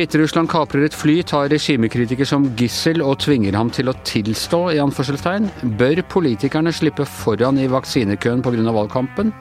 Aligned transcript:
Hviterussland 0.00 0.48
kaprer 0.48 0.86
et 0.86 0.94
fly, 0.96 1.18
tar 1.28 1.50
regimekritiker 1.52 2.24
som 2.24 2.46
gissel 2.56 3.02
og 3.04 3.18
tvinger 3.20 3.52
ham 3.58 3.68
til 3.74 3.90
å 3.90 3.94
tilstå, 4.06 4.60
i 4.72 4.78
anførselstegn. 4.80 5.50
Bør 5.76 6.00
politikerne 6.08 6.72
slippe 6.72 7.04
foran 7.04 7.58
i 7.60 7.66
vaksinekøen 7.68 8.40
pga. 8.40 8.64
valgkampen? 8.72 9.34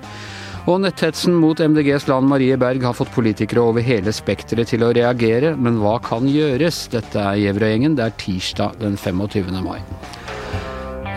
Og 0.68 0.82
netthetsen 0.84 1.38
mot 1.40 1.64
MDGs 1.64 2.10
Lan 2.10 2.28
Marie 2.28 2.58
Berg 2.60 2.84
har 2.84 2.98
fått 2.98 3.14
politikere 3.16 3.64
over 3.64 3.86
hele 3.86 4.12
spekteret 4.12 4.74
til 4.74 4.84
å 4.84 4.92
reagere, 4.92 5.56
men 5.56 5.80
hva 5.80 5.96
kan 6.04 6.28
gjøres? 6.28 6.90
Dette 6.92 7.24
er 7.24 7.40
Gjevrøy-gjengen, 7.40 7.96
det 7.96 8.10
er 8.10 8.18
tirsdag 8.20 8.82
den 8.84 9.00
25. 9.00 9.54
mai. 9.64 9.80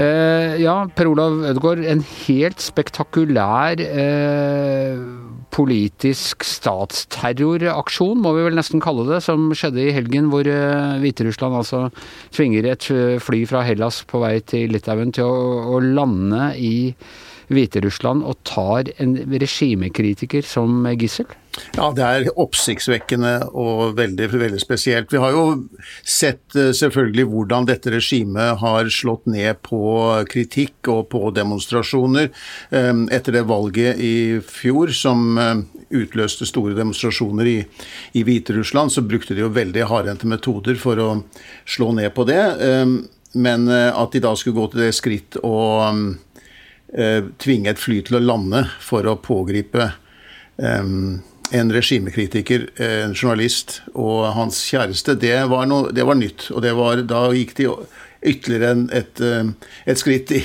Eh, 0.02 0.60
ja, 0.62 0.76
Per 0.96 1.10
Olav 1.10 1.42
Ødegaard, 1.50 1.84
en 1.88 2.02
helt 2.24 2.62
spektakulær 2.62 3.82
eh, 3.82 5.00
politisk 5.52 6.46
statsterroraksjon, 6.48 8.22
må 8.24 8.32
vi 8.36 8.46
vel 8.46 8.56
nesten 8.58 8.82
kalle 8.82 9.04
det, 9.10 9.20
som 9.24 9.50
skjedde 9.56 9.84
i 9.84 9.94
helgen, 9.94 10.30
hvor 10.32 10.48
eh, 10.48 10.96
Hviterussland 11.02 11.58
altså 11.60 11.84
tvinger 12.34 12.70
et 12.72 12.88
fly 13.22 13.44
fra 13.50 13.64
Hellas 13.66 14.02
på 14.08 14.22
vei 14.24 14.38
til 14.48 14.72
Litauen 14.72 15.12
til 15.14 15.28
å, 15.28 15.76
å 15.76 15.82
lande 15.82 16.52
i 16.56 16.74
Hviterussland 17.52 18.24
og 18.26 18.40
tar 18.48 18.90
en 19.02 19.16
regimekritiker 19.30 20.44
som 20.46 20.84
gissel? 20.96 21.30
Ja, 21.76 21.90
det 21.92 22.04
er 22.04 22.28
oppsiktsvekkende 22.40 23.32
og 23.60 23.96
veldig, 23.98 24.28
veldig 24.32 24.60
spesielt. 24.60 25.10
Vi 25.12 25.20
har 25.20 25.34
jo 25.34 25.42
sett 26.00 26.56
eh, 26.56 26.70
selvfølgelig 26.76 27.26
hvordan 27.28 27.68
dette 27.68 27.92
regimet 27.92 28.62
har 28.62 28.88
slått 28.92 29.28
ned 29.28 29.60
på 29.66 29.82
kritikk 30.32 30.88
og 30.92 31.10
på 31.12 31.28
demonstrasjoner. 31.36 32.30
Eh, 32.72 32.92
etter 33.12 33.36
det 33.36 33.44
valget 33.50 34.00
i 34.00 34.14
fjor 34.48 34.94
som 34.96 35.36
eh, 35.36 35.54
utløste 36.02 36.48
store 36.48 36.76
demonstrasjoner 36.78 37.52
i, 37.52 37.58
i 38.16 38.24
Hviterussland, 38.24 38.94
så 38.94 39.04
brukte 39.04 39.36
de 39.36 39.44
jo 39.44 39.52
veldig 39.52 39.88
hardhendte 39.92 40.30
metoder 40.30 40.80
for 40.80 41.04
å 41.04 41.10
slå 41.68 41.92
ned 42.00 42.14
på 42.16 42.24
det. 42.28 42.42
Men 43.32 43.64
at 43.68 44.12
de 44.12 44.20
da 44.20 44.32
skulle 44.36 44.56
gå 44.56 44.64
til 44.72 44.82
det 44.82 44.94
skritt 44.96 45.38
å 45.44 45.56
tvinge 46.92 47.72
et 47.72 47.80
fly 47.80 48.02
til 48.04 48.18
å 48.18 48.20
lande 48.20 48.66
for 48.84 49.06
å 49.08 49.14
pågripe 49.16 49.86
en 50.60 51.72
regimekritiker, 51.72 52.66
en 52.84 53.14
journalist 53.16 53.78
og 53.94 54.26
hans 54.36 54.60
kjæreste, 54.68 55.16
det 55.20 55.38
var, 55.48 55.64
noe, 55.70 55.88
det 55.92 56.04
var 56.04 56.20
nytt. 56.20 56.50
Og 56.52 56.64
var, 56.76 57.00
da 57.08 57.22
gikk 57.32 57.56
de 57.58 57.70
ytterligere 58.28 58.86
et, 59.00 59.24
et 59.88 60.00
skritt 60.00 60.32
i, 60.36 60.42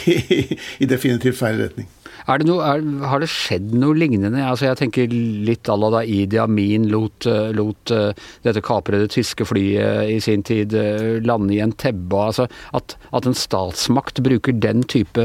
i 0.80 0.90
definitivt 0.90 1.40
feil 1.40 1.60
retning. 1.66 1.92
Det 2.28 2.48
noe, 2.48 2.64
er, 2.68 2.82
har 3.08 3.22
det 3.24 3.30
skjedd 3.32 3.72
noe 3.80 3.96
lignende? 3.96 4.42
Altså 4.44 4.68
jeg 4.68 4.80
tenker 4.82 5.14
litt 5.48 5.70
à 5.72 5.78
la 5.80 5.90
da 5.94 6.02
Idi 6.04 6.40
Amin 6.42 6.90
lot, 6.92 7.24
eh, 7.30 7.54
lot 7.56 7.94
uh, 7.96 8.10
dette 8.44 8.64
kaprede 8.66 9.08
tyske 9.12 9.48
flyet 9.48 10.12
i 10.12 10.18
sin 10.24 10.44
tid 10.48 10.76
lande 11.24 11.56
i 11.56 11.62
en 11.64 11.72
tebbe. 11.72 12.20
Altså 12.20 12.48
at, 12.76 12.98
at, 13.16 13.30
en 13.30 13.38
statsmakt 13.38 14.20
bruker 14.26 14.56
den 14.60 14.84
type 14.90 15.24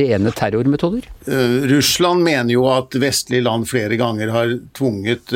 rene 0.00 0.32
terrormetoder? 0.36 1.06
Russland 1.70 2.24
mener 2.26 2.52
jo 2.52 2.66
at 2.70 2.96
vestlige 3.00 3.46
land 3.46 3.66
flere 3.70 3.96
ganger 3.98 4.32
har 4.34 4.52
tvunget 4.76 5.32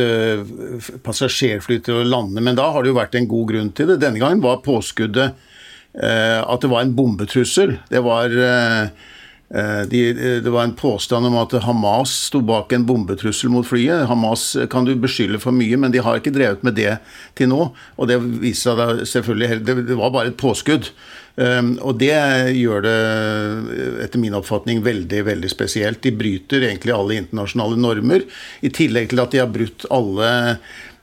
passasjerfly 1.07 1.81
til 1.87 2.03
å 2.03 2.07
lande, 2.07 2.45
men 2.45 2.59
da 2.59 2.69
har 2.75 2.85
det 2.85 2.93
jo 2.93 2.99
vært 3.01 3.17
en 3.19 3.31
god 3.31 3.49
grunn 3.53 3.73
til 3.77 3.91
det. 3.93 4.01
Denne 4.05 4.21
gangen 4.23 4.45
var 4.45 4.61
påskuddet 4.65 5.47
at 5.91 6.63
det 6.63 6.71
var 6.71 6.85
en 6.85 6.95
bombetrussel. 6.95 7.75
Det 7.91 8.05
var 8.05 8.37
Eh, 8.81 8.89
de, 9.51 10.01
det 10.45 10.51
var 10.55 10.63
en 10.63 10.77
påstand 10.79 11.27
om 11.27 11.35
at 11.41 11.57
Hamas 11.65 12.13
sto 12.29 12.39
bak 12.47 12.71
en 12.73 12.85
bombetrussel 12.87 13.51
mot 13.51 13.67
flyet. 13.67 14.05
Hamas 14.07 14.53
kan 14.71 14.87
du 14.87 14.93
beskylde 14.95 15.41
for 15.43 15.51
mye, 15.57 15.75
men 15.81 15.91
de 15.91 16.03
har 16.05 16.21
ikke 16.21 16.31
drevet 16.35 16.63
med 16.63 16.77
det 16.79 16.93
til 17.39 17.51
nå. 17.51 17.65
Og 17.99 18.11
det 18.11 18.21
viser 18.43 18.79
seg 18.79 19.03
selvfølgelig 19.11 19.59
Det 19.67 19.97
var 19.99 20.15
bare 20.15 20.31
et 20.31 20.39
påskudd. 20.39 20.93
Og 21.83 21.99
det 21.99 22.15
gjør 22.61 22.85
det, 22.85 22.95
etter 24.07 24.23
min 24.23 24.39
oppfatning, 24.39 24.85
veldig 24.87 25.25
veldig 25.33 25.51
spesielt. 25.51 26.03
De 26.05 26.15
bryter 26.15 26.69
egentlig 26.69 26.95
alle 26.95 27.19
internasjonale 27.19 27.81
normer, 27.81 28.27
i 28.63 28.71
tillegg 28.71 29.11
til 29.11 29.25
at 29.25 29.35
de 29.35 29.43
har 29.43 29.51
brutt 29.51 29.89
alle 29.91 30.31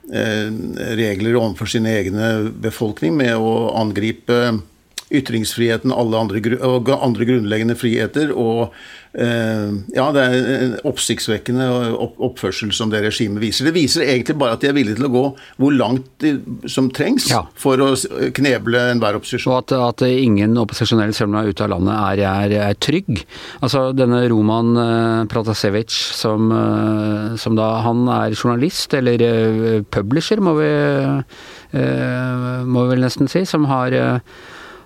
regler 0.08 1.36
overfor 1.36 1.68
sin 1.68 1.88
egne 1.90 2.48
befolkning 2.64 3.18
med 3.20 3.36
å 3.36 3.74
angripe 3.76 4.40
ytringsfriheten 5.14 5.94
alle 5.96 6.20
andre, 6.20 6.42
og 6.66 6.90
andre 6.92 7.28
grunnleggende 7.28 7.78
friheter. 7.80 8.34
Og 8.36 8.74
eh, 9.16 9.70
ja, 9.96 10.08
det 10.16 10.24
er 10.24 10.50
en 10.58 10.74
oppsiktsvekkende 10.88 11.68
oppførsel 11.96 12.74
som 12.76 12.92
det 12.92 13.06
regimet 13.06 13.42
viser. 13.44 13.70
Det 13.70 13.76
viser 13.78 14.04
egentlig 14.08 14.38
bare 14.40 14.58
at 14.58 14.66
de 14.66 14.72
er 14.72 14.76
villige 14.76 15.00
til 15.00 15.08
å 15.08 15.14
gå 15.14 15.24
hvor 15.62 15.76
langt 15.76 16.10
de, 16.24 16.34
som 16.70 16.90
trengs 16.92 17.30
ja. 17.32 17.46
for 17.56 17.80
å 17.84 17.94
kneble 18.36 18.82
enhver 18.92 19.20
opposisjon. 19.20 19.54
Og 19.54 19.62
at, 19.64 19.76
at 19.78 20.04
ingen 20.10 20.60
opposisjonell 20.60 21.16
selv 21.16 21.40
ute 21.48 21.64
av 21.64 21.72
landet 21.78 21.96
er, 21.96 22.24
er, 22.28 22.58
er, 22.68 22.78
trygg. 22.84 23.24
Altså 23.64 23.88
denne 23.96 24.26
Roman 24.32 24.76
Pratasevic, 25.32 25.94
som, 26.18 26.52
som, 27.40 27.56
da 27.58 27.70
Han 27.86 28.06
er 28.12 28.36
journalist, 28.36 28.94
eller 28.98 29.24
publisher, 29.94 30.42
må 30.44 30.54
vi, 30.60 30.70
må 31.74 32.84
vi 32.84 32.92
vel 32.92 33.04
nesten 33.04 33.32
si, 33.32 33.46
som 33.48 33.66
har 33.72 33.96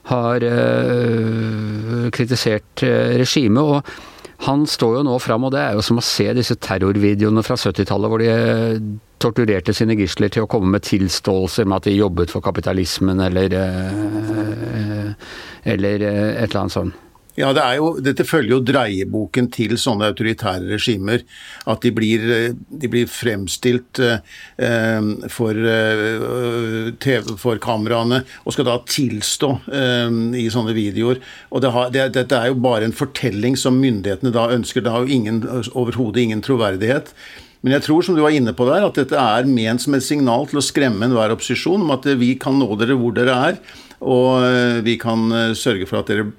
har 0.10 0.44
uh, 0.44 2.08
kritisert 2.14 2.84
uh, 2.86 3.14
regimet. 3.22 3.62
Og 3.62 4.48
han 4.48 4.66
står 4.66 4.98
jo 4.98 5.06
nå 5.06 5.20
fram, 5.22 5.46
og 5.46 5.54
det 5.54 5.62
er 5.62 5.78
jo 5.78 5.86
som 5.86 6.02
å 6.02 6.06
se 6.06 6.26
disse 6.34 6.58
terrorvideoene 6.58 7.44
fra 7.46 7.58
70-tallet 7.62 8.10
hvor 8.10 8.24
de 8.24 8.30
eh, 8.32 8.80
torturerte 9.22 9.76
sine 9.78 9.94
gisler 10.00 10.34
til 10.34 10.48
å 10.48 10.50
komme 10.50 10.72
med 10.74 10.88
tilståelser 10.88 11.68
med 11.70 11.78
at 11.78 11.90
de 11.92 11.94
jobbet 11.94 12.34
for 12.34 12.42
kapitalismen 12.42 13.22
eller, 13.22 13.54
uh, 13.54 15.14
eller 15.62 16.08
et 16.10 16.48
eller 16.48 16.62
annet 16.64 16.78
sånt. 16.80 16.98
Ja, 17.40 17.52
det 17.56 17.64
jo, 17.78 17.92
Dette 18.04 18.26
følger 18.28 18.58
jo 18.58 18.64
dreieboken 18.66 19.48
til 19.54 19.78
sånne 19.80 20.10
autoritære 20.12 20.68
regimer. 20.74 21.24
At 21.70 21.84
de 21.86 21.92
blir, 21.96 22.26
de 22.56 22.90
blir 22.92 23.08
fremstilt 23.08 24.02
eh, 24.04 24.98
for, 25.32 25.56
eh, 25.56 26.90
TV, 27.02 27.36
for 27.40 27.62
kameraene 27.64 28.24
og 28.44 28.56
skal 28.56 28.68
da 28.68 28.80
tilstå 28.84 29.52
eh, 29.72 30.18
i 30.42 30.50
sånne 30.52 30.76
videoer. 30.76 31.22
Og 31.52 31.64
det 31.64 31.72
har, 31.76 31.94
det, 31.96 32.10
Dette 32.18 32.42
er 32.42 32.52
jo 32.52 32.60
bare 32.64 32.90
en 32.90 32.96
fortelling 32.96 33.56
som 33.60 33.80
myndighetene 33.80 34.34
da 34.36 34.50
ønsker. 34.52 34.84
Det 34.84 34.92
har 34.92 35.08
jo 35.08 35.72
overhodet 35.72 36.26
ingen 36.26 36.44
troverdighet. 36.44 37.16
Men 37.62 37.76
jeg 37.78 37.86
tror 37.86 38.04
som 38.04 38.18
du 38.18 38.24
var 38.24 38.34
inne 38.34 38.56
på 38.58 38.66
der, 38.68 38.88
at 38.88 38.98
dette 38.98 39.18
er 39.22 39.48
ment 39.48 39.84
som 39.84 39.96
et 39.96 40.04
signal 40.04 40.48
til 40.50 40.60
å 40.60 40.66
skremme 40.66 41.06
enhver 41.06 41.32
opposisjon 41.36 41.84
om 41.86 41.94
at 41.94 42.08
vi 42.18 42.34
kan 42.42 42.58
nå 42.58 42.74
dere 42.80 42.98
hvor 42.98 43.14
dere 43.16 43.38
er, 43.52 43.60
og 44.02 44.42
eh, 44.44 44.80
vi 44.86 44.98
kan 45.02 45.30
eh, 45.32 45.54
sørge 45.58 45.88
for 45.90 46.02
at 46.02 46.10
dere 46.10 46.32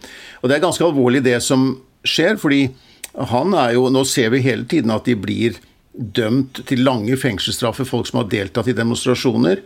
Og 0.43 0.49
det 0.49 0.57
er 0.57 0.65
ganske 0.65 0.85
alvorlig 0.85 1.23
det 1.25 1.39
som 1.45 1.77
skjer, 2.03 2.37
fordi 2.41 2.67
han 3.13 3.55
er 3.55 3.77
jo 3.77 3.91
Nå 3.93 4.03
ser 4.09 4.33
vi 4.35 4.43
hele 4.43 4.67
tiden 4.67 4.91
at 4.95 5.07
de 5.07 5.17
blir 5.19 5.61
dømt 5.93 6.63
til 6.67 6.81
lange 6.87 7.19
fengselsstraffer, 7.21 7.85
folk 7.85 8.09
som 8.09 8.23
har 8.23 8.31
deltatt 8.33 8.71
i 8.73 8.75
demonstrasjoner. 8.75 9.61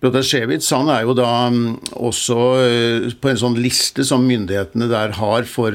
Protasjevitsj 0.00 0.68
han 0.76 0.92
er 0.94 1.02
jo 1.02 1.16
da 1.18 1.32
mm, 1.50 1.64
også 1.98 2.36
eh, 2.62 3.08
på 3.18 3.32
en 3.32 3.40
sånn 3.40 3.58
liste 3.58 4.06
som 4.06 4.22
myndighetene 4.22 4.86
der 4.88 5.16
har 5.18 5.48
for 5.50 5.74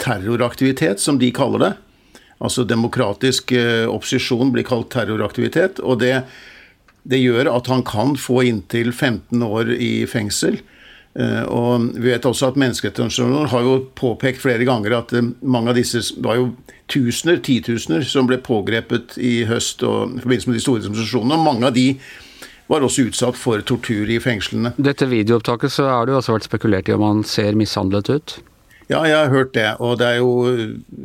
terroraktivitet, 0.00 1.00
som 1.00 1.16
de 1.20 1.32
kaller 1.32 1.64
det. 1.64 1.72
Altså 2.40 2.66
demokratisk 2.68 3.52
opposisjon 3.92 4.52
blir 4.52 4.64
kalt 4.64 4.88
terroraktivitet. 4.92 5.80
Og 5.80 5.98
det, 6.00 6.22
det 7.08 7.20
gjør 7.22 7.50
at 7.54 7.70
han 7.72 7.84
kan 7.86 8.16
få 8.20 8.42
inntil 8.48 8.92
15 8.92 9.42
år 9.46 9.72
i 9.76 9.92
fengsel. 10.10 10.60
Eh, 11.18 11.42
og 11.50 11.88
vi 11.96 12.12
vet 12.12 12.26
også 12.28 12.52
at 12.52 12.58
Menneskerettighetsorganisasjonen 12.60 13.50
har 13.50 13.64
jo 13.66 13.78
påpekt 13.98 14.44
flere 14.44 14.66
ganger 14.68 14.94
at 15.00 15.14
eh, 15.16 15.32
mange 15.42 15.72
av 15.72 15.78
disse 15.78 16.04
var 16.22 16.38
jo 16.38 16.50
tusener, 16.90 17.40
titusener, 17.42 18.04
som 18.06 18.28
ble 18.30 18.38
pågrepet 18.42 19.16
i 19.18 19.40
høst 19.48 19.82
og 19.86 20.14
i 20.14 20.22
forbindelse 20.22 20.50
med 20.50 20.58
de 20.58 20.64
store 20.64 20.84
demonstrasjonene. 20.86 21.38
Og 21.38 21.48
mange 21.48 21.70
av 21.70 21.74
de 21.74 21.88
var 22.70 22.86
også 22.86 23.08
utsatt 23.08 23.38
for 23.38 23.62
tortur 23.66 24.10
i 24.10 24.20
fengslene. 24.22 24.76
Dette 24.78 25.08
videoopptaket 25.10 25.74
så 25.74 25.88
har 25.90 26.06
det 26.06 26.14
jo 26.14 26.20
også 26.20 26.36
vært 26.36 26.46
spekulert 26.46 26.90
i 26.90 26.94
om 26.94 27.06
han 27.08 27.24
ser 27.26 27.58
mishandlet 27.58 28.12
ut? 28.12 28.36
Ja, 28.90 29.04
jeg 29.06 29.16
har 29.16 29.30
hørt 29.30 29.54
det. 29.54 29.68
Og 29.82 29.98
det 30.00 30.06
er 30.06 30.18
jo 30.18 30.30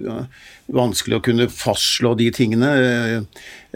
ja, 0.06 0.20
vanskelig 0.74 1.20
å 1.20 1.26
kunne 1.26 1.50
fastslå 1.54 2.16
de 2.18 2.32
tingene. 2.34 2.70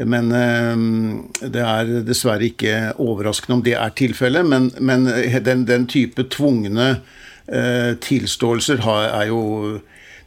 Men 0.07 0.31
eh, 0.31 1.49
det 1.51 1.63
er 1.65 1.93
dessverre 2.07 2.47
ikke 2.47 2.75
overraskende 3.03 3.57
om 3.57 3.63
det 3.65 3.75
er 3.75 3.95
tilfellet. 3.97 4.47
Men, 4.47 4.69
men 4.79 5.07
den, 5.45 5.65
den, 5.67 5.87
type 5.91 6.27
tvungne 6.31 6.89
eh, 7.47 7.95
tilståelser 7.99 8.83
er 8.85 9.29
jo 9.31 9.79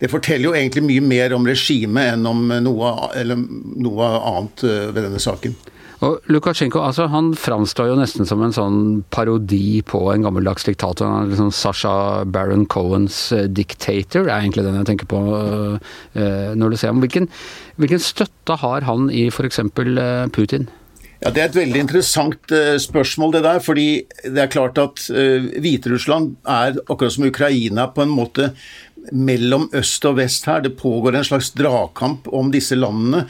det 0.03 0.11
forteller 0.11 0.49
jo 0.49 0.55
egentlig 0.59 0.83
mye 0.83 1.03
mer 1.07 1.33
om 1.37 1.45
regimet 1.47 2.17
enn 2.17 2.27
om 2.27 2.49
noe, 2.65 2.89
noe 3.23 4.09
annet 4.19 4.65
eh, 4.67 4.89
ved 4.91 5.05
denne 5.07 5.21
saken. 5.23 5.55
Og 6.03 6.33
Lukasjenko 6.33 6.81
altså, 6.83 7.07
han 7.13 7.31
framstår 7.39 7.93
jo 7.93 7.99
nesten 8.01 8.27
som 8.27 8.43
en 8.43 8.55
sånn 8.55 8.81
parodi 9.15 9.81
på 9.87 10.01
en 10.11 10.27
gammeldags 10.27 10.67
diktator. 10.67 11.07
Han 11.07 11.29
er 11.29 11.33
liksom 11.33 11.53
Sasha 11.55 11.95
Baron 12.27 12.67
Cohens 12.67 13.29
'Dictator', 13.31 13.53
dictator, 13.63 14.27
er 14.27 14.41
egentlig 14.41 14.67
den 14.67 14.81
jeg 14.81 14.89
tenker 14.91 15.11
på 15.13 15.23
uh, 15.23 16.55
når 16.59 16.75
du 16.75 16.77
ser 16.77 16.91
ham. 16.91 17.03
Hvilken, 17.05 17.29
hvilken 17.79 18.03
støtte 18.03 18.59
har 18.59 18.89
han 18.89 19.11
i 19.15 19.29
f.eks. 19.31 19.63
Putin? 20.35 20.69
Ja, 21.23 21.31
Det 21.31 21.39
er 21.39 21.51
et 21.53 21.61
veldig 21.61 21.83
interessant 21.85 22.53
spørsmål, 22.83 23.37
det 23.37 23.45
der. 23.45 23.61
fordi 23.63 24.03
det 24.25 24.43
er 24.43 24.51
klart 24.51 24.79
at 24.83 25.05
Hviterussland 25.07 26.33
er, 26.43 26.81
akkurat 26.91 27.15
som 27.15 27.29
Ukraina, 27.29 27.87
på 27.87 28.03
en 28.03 28.11
måte 28.11 28.51
mellom 29.11 29.69
øst 29.75 30.05
og 30.07 30.17
vest 30.19 30.47
her. 30.51 30.63
Det 30.63 30.77
pågår 30.79 31.17
en 31.17 31.27
slags 31.27 31.53
dragkamp 31.55 32.29
om 32.33 32.51
disse 32.51 32.75
landene. 32.79 33.25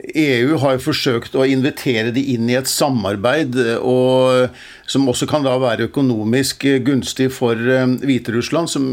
EU 0.00 0.56
har 0.62 0.76
jo 0.76 0.82
forsøkt 0.88 1.34
å 1.36 1.44
invitere 1.48 2.12
de 2.14 2.22
inn 2.32 2.48
i 2.48 2.56
et 2.58 2.68
samarbeid 2.70 3.56
og, 3.76 4.54
som 4.88 5.08
også 5.10 5.28
kan 5.28 5.44
da 5.44 5.56
være 5.60 5.88
økonomisk 5.90 6.64
gunstig 6.86 7.28
for 7.34 7.58
um, 7.58 7.96
Hviterussland, 8.00 8.70
som 8.72 8.88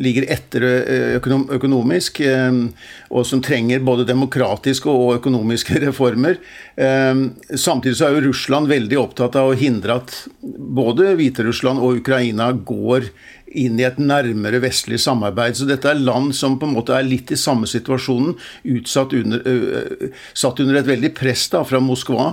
ligger 0.00 0.26
etter 0.34 0.66
uh, 0.66 1.30
økonomisk, 1.54 2.20
um, 2.26 2.64
og 3.12 3.26
som 3.28 3.42
trenger 3.44 3.84
både 3.86 4.08
demokratiske 4.08 4.90
og 4.90 5.18
økonomiske 5.20 5.78
reformer. 5.86 6.40
Samtidig 6.78 7.96
så 7.98 8.08
er 8.08 8.18
jo 8.18 8.28
Russland 8.28 8.68
veldig 8.70 8.98
opptatt 9.00 9.38
av 9.38 9.50
å 9.50 9.56
hindre 9.58 9.96
at 10.02 10.12
både 10.42 11.14
Hviterussland 11.18 11.80
og 11.82 12.02
Ukraina 12.02 12.52
går 12.52 13.08
inn 13.08 13.36
i 13.56 13.66
et 13.84 13.98
nærmere 14.00 14.60
vestlig 14.62 14.98
samarbeid. 15.00 15.56
Så 15.56 15.66
dette 15.68 15.88
er 15.88 16.00
land 16.00 16.34
som 16.36 16.58
på 16.60 16.68
en 16.68 16.74
måte 16.76 16.94
er 16.96 17.06
litt 17.06 17.30
i 17.32 17.38
samme 17.38 17.68
situasjonen, 17.68 18.34
utsatt 18.76 19.14
under, 19.16 19.42
uh, 19.44 20.08
satt 20.36 20.60
under 20.64 20.80
et 20.80 20.88
veldig 20.88 21.12
press 21.16 21.46
da, 21.52 21.62
fra 21.66 21.80
Moskva. 21.82 22.30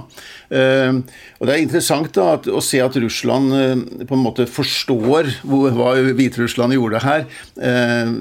Uh, 0.52 1.02
og 1.40 1.48
Det 1.48 1.56
er 1.56 1.64
interessant 1.64 2.12
da, 2.16 2.28
at, 2.40 2.50
å 2.52 2.64
se 2.64 2.82
at 2.84 3.00
Russland 3.00 3.56
uh, 3.56 4.06
på 4.06 4.18
en 4.18 4.26
måte 4.26 4.48
forstår 4.50 5.32
hvor, 5.44 5.70
hva 5.76 5.96
Hviterussland 6.16 6.76
gjorde 6.76 7.04
her. 7.06 7.26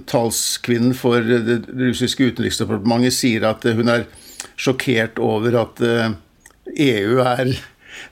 talskvinnen 0.09 0.95
for 0.97 1.25
det 1.25 1.61
russiske 1.69 2.31
utenriksdepartementet 2.31 3.15
sier 3.15 3.47
at 3.49 3.65
hun 3.77 3.91
er 3.91 4.07
sjokkert 4.61 5.19
over 5.23 5.57
at 5.65 5.83
EU 5.85 7.21
er 7.25 7.55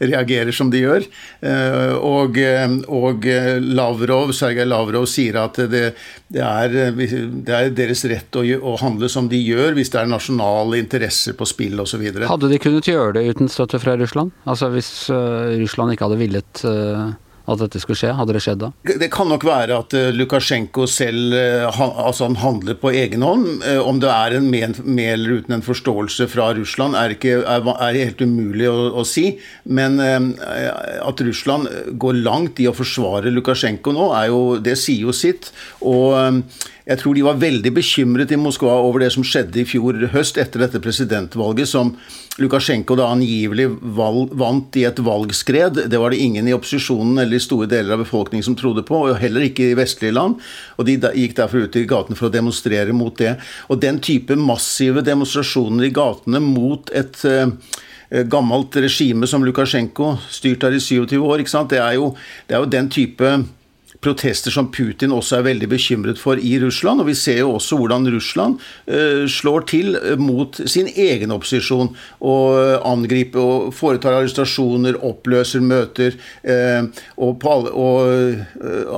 reagerer 0.00 0.54
som 0.54 0.70
de 0.72 0.82
gjør. 0.82 1.06
Eh, 1.40 1.94
og, 1.96 2.38
eh, 2.38 2.76
og 2.88 3.26
Lavrov, 3.62 4.32
Sergej 4.36 4.68
Lavrov 4.68 5.06
sier 5.10 5.38
at 5.42 5.60
det, 5.72 5.84
det, 6.32 6.42
er, 6.42 6.92
det 6.92 7.56
er, 7.56 7.72
deres 7.76 8.04
rett 8.10 8.38
å, 8.38 8.44
å, 8.44 8.76
handle 8.82 9.10
som 9.12 9.28
de 9.30 9.40
gjør, 9.40 9.76
hvis 9.78 9.92
det 9.94 10.02
er 10.02 10.12
nasjonale 10.12 10.80
interesser 10.82 11.36
på 11.38 11.48
spill 11.48 11.82
osv. 11.82 12.04
Hadde 12.26 12.52
de 12.52 12.60
kunnet 12.62 12.88
gjøre 12.88 13.18
det 13.18 13.26
uten 13.32 13.50
støtte 13.52 13.80
fra 13.82 13.96
Russland? 14.00 14.32
Altså 14.48 14.70
Hvis 14.72 14.92
Russland 15.10 15.94
ikke 15.94 16.08
hadde 16.08 16.20
villet 16.20 16.64
at 17.46 17.62
dette 17.62 17.80
skulle 17.82 17.98
skje? 17.98 18.12
Hadde 18.16 18.36
det 18.36 18.42
skjedd 18.44 18.62
da? 18.62 18.70
Det 19.02 19.08
kan 19.12 19.30
nok 19.30 19.46
være 19.46 19.78
at 19.82 19.96
uh, 19.98 20.10
Lukasjenko 20.14 20.86
selv 20.90 21.34
han, 21.76 21.94
altså 22.06 22.28
han 22.28 22.38
handler 22.42 22.78
på 22.80 22.92
egen 22.94 23.24
hånd. 23.26 23.64
Uh, 23.64 23.80
om 23.88 24.00
det 24.02 24.10
er 24.12 24.38
en 24.38 24.50
med, 24.52 24.82
med, 24.84 25.12
eller 25.16 25.42
uten 25.42 25.56
en 25.58 25.64
forståelse 25.66 26.28
fra 26.32 26.50
Russland, 26.58 26.98
er, 26.98 27.16
ikke, 27.16 27.40
er, 27.42 27.70
er 27.72 28.00
helt 28.00 28.22
umulig 28.22 28.68
å, 28.70 28.90
å 29.02 29.06
si. 29.08 29.32
Men 29.64 29.98
at 30.02 31.20
Russland 31.24 31.68
går 32.00 32.20
langt 32.22 32.60
i 32.62 32.68
å 32.68 32.74
forsvare 32.76 33.32
Lukasjenko 33.32 33.94
nå, 33.94 34.08
jo, 34.28 34.42
det 34.62 34.76
sier 34.80 35.08
jo 35.08 35.14
sitt. 35.16 35.50
Og 35.80 36.14
jeg 36.82 36.98
tror 36.98 37.14
de 37.14 37.22
var 37.22 37.38
veldig 37.38 37.70
bekymret 37.76 38.32
i 38.34 38.38
Moskva 38.40 38.72
over 38.82 39.04
det 39.04 39.12
som 39.14 39.22
skjedde 39.26 39.60
i 39.62 39.66
fjor 39.68 40.00
høst 40.10 40.38
etter 40.40 40.64
dette 40.64 40.80
presidentvalget, 40.82 41.70
som 41.70 41.92
Lukasjenko 42.42 42.96
da 42.98 43.06
angivelig 43.12 43.68
valg, 43.94 44.32
vant 44.38 44.78
i 44.80 44.82
et 44.88 44.98
valgskred. 44.98 45.84
Det 45.92 46.00
var 46.00 46.10
det 46.10 46.22
ingen 46.24 46.48
i 46.48 46.56
opposisjonen 46.56 47.22
eller 47.22 47.38
i 47.38 47.44
store 47.44 47.68
deler 47.70 47.94
av 47.94 48.02
befolkningen 48.02 48.48
som 48.48 48.58
trodde 48.58 48.82
på, 48.88 49.04
og 49.06 49.20
heller 49.22 49.46
ikke 49.46 49.70
i 49.70 49.78
vestlige 49.78 50.16
land. 50.16 50.42
Og 50.78 50.88
De 50.88 50.98
gikk 50.98 51.38
derfor 51.38 51.68
ut 51.68 51.78
i 51.78 51.86
gatene 51.86 52.18
for 52.18 52.30
å 52.30 52.34
demonstrere 52.34 52.96
mot 52.96 53.14
det. 53.20 53.36
Og 53.70 53.78
den 53.82 54.02
type 54.02 54.34
massive 54.40 55.06
demonstrasjoner 55.06 55.86
i 55.86 55.94
gatene 55.94 56.42
mot 56.42 56.90
et 56.90 57.22
uh, 57.28 57.52
gammelt 58.26 58.74
regime 58.82 59.30
som 59.30 59.46
Lukasjenko, 59.46 60.16
styrt 60.32 60.66
her 60.66 60.74
i 60.74 60.82
27 60.82 61.14
år, 61.22 61.46
det 61.70 61.78
er, 61.78 61.94
jo, 62.00 62.14
det 62.48 62.56
er 62.56 62.64
jo 62.64 62.74
den 62.74 62.90
type 62.90 63.36
protester 64.02 64.50
som 64.54 64.68
Putin 64.74 65.14
også 65.14 65.38
er 65.38 65.46
veldig 65.46 65.68
bekymret 65.70 66.20
for 66.20 66.40
i 66.40 66.56
Russland. 66.62 67.02
Og 67.02 67.08
vi 67.10 67.16
ser 67.18 67.38
jo 67.42 67.54
også 67.56 67.78
hvordan 67.80 68.08
Russland 68.12 68.58
uh, 68.90 69.24
slår 69.30 69.66
til 69.70 69.96
eh, 69.96 70.18
mot 70.20 70.58
sin 70.66 70.88
egen 70.90 71.32
opposisjon 71.34 71.92
og 72.20 72.58
uh, 72.58 72.76
angriper 72.88 73.40
og 73.40 73.72
foretar 73.76 74.18
arrestasjoner, 74.18 74.98
oppløser 75.02 75.62
møter 75.62 76.16
og, 77.22 77.44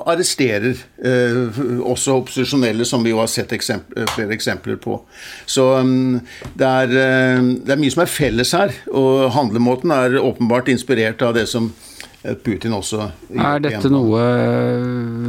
arresterer 0.08 0.78
også 1.84 2.16
opposisjonelle, 2.18 2.86
som 2.88 3.04
vi 3.04 3.12
jo 3.12 3.20
har 3.20 3.30
sett 3.30 3.52
eksempler, 3.54 4.08
flere 4.14 4.34
eksempler 4.36 4.78
på. 4.80 4.98
Så 5.46 5.66
um, 5.80 6.20
det, 6.54 6.68
er, 6.68 6.92
det 7.64 7.74
er 7.74 7.80
mye 7.80 7.94
som 7.94 8.04
er 8.04 8.12
felles 8.12 8.54
her, 8.56 8.74
og 8.92 9.30
handlemåten 9.36 9.92
er 9.94 10.18
åpenbart 10.20 10.70
inspirert 10.72 11.22
av 11.24 11.36
det 11.36 11.46
som 11.50 11.72
Putin 12.44 12.72
også 12.72 13.02
Er 13.36 13.60
dette 13.60 13.90
noe 13.92 14.20
eh, 14.24 14.84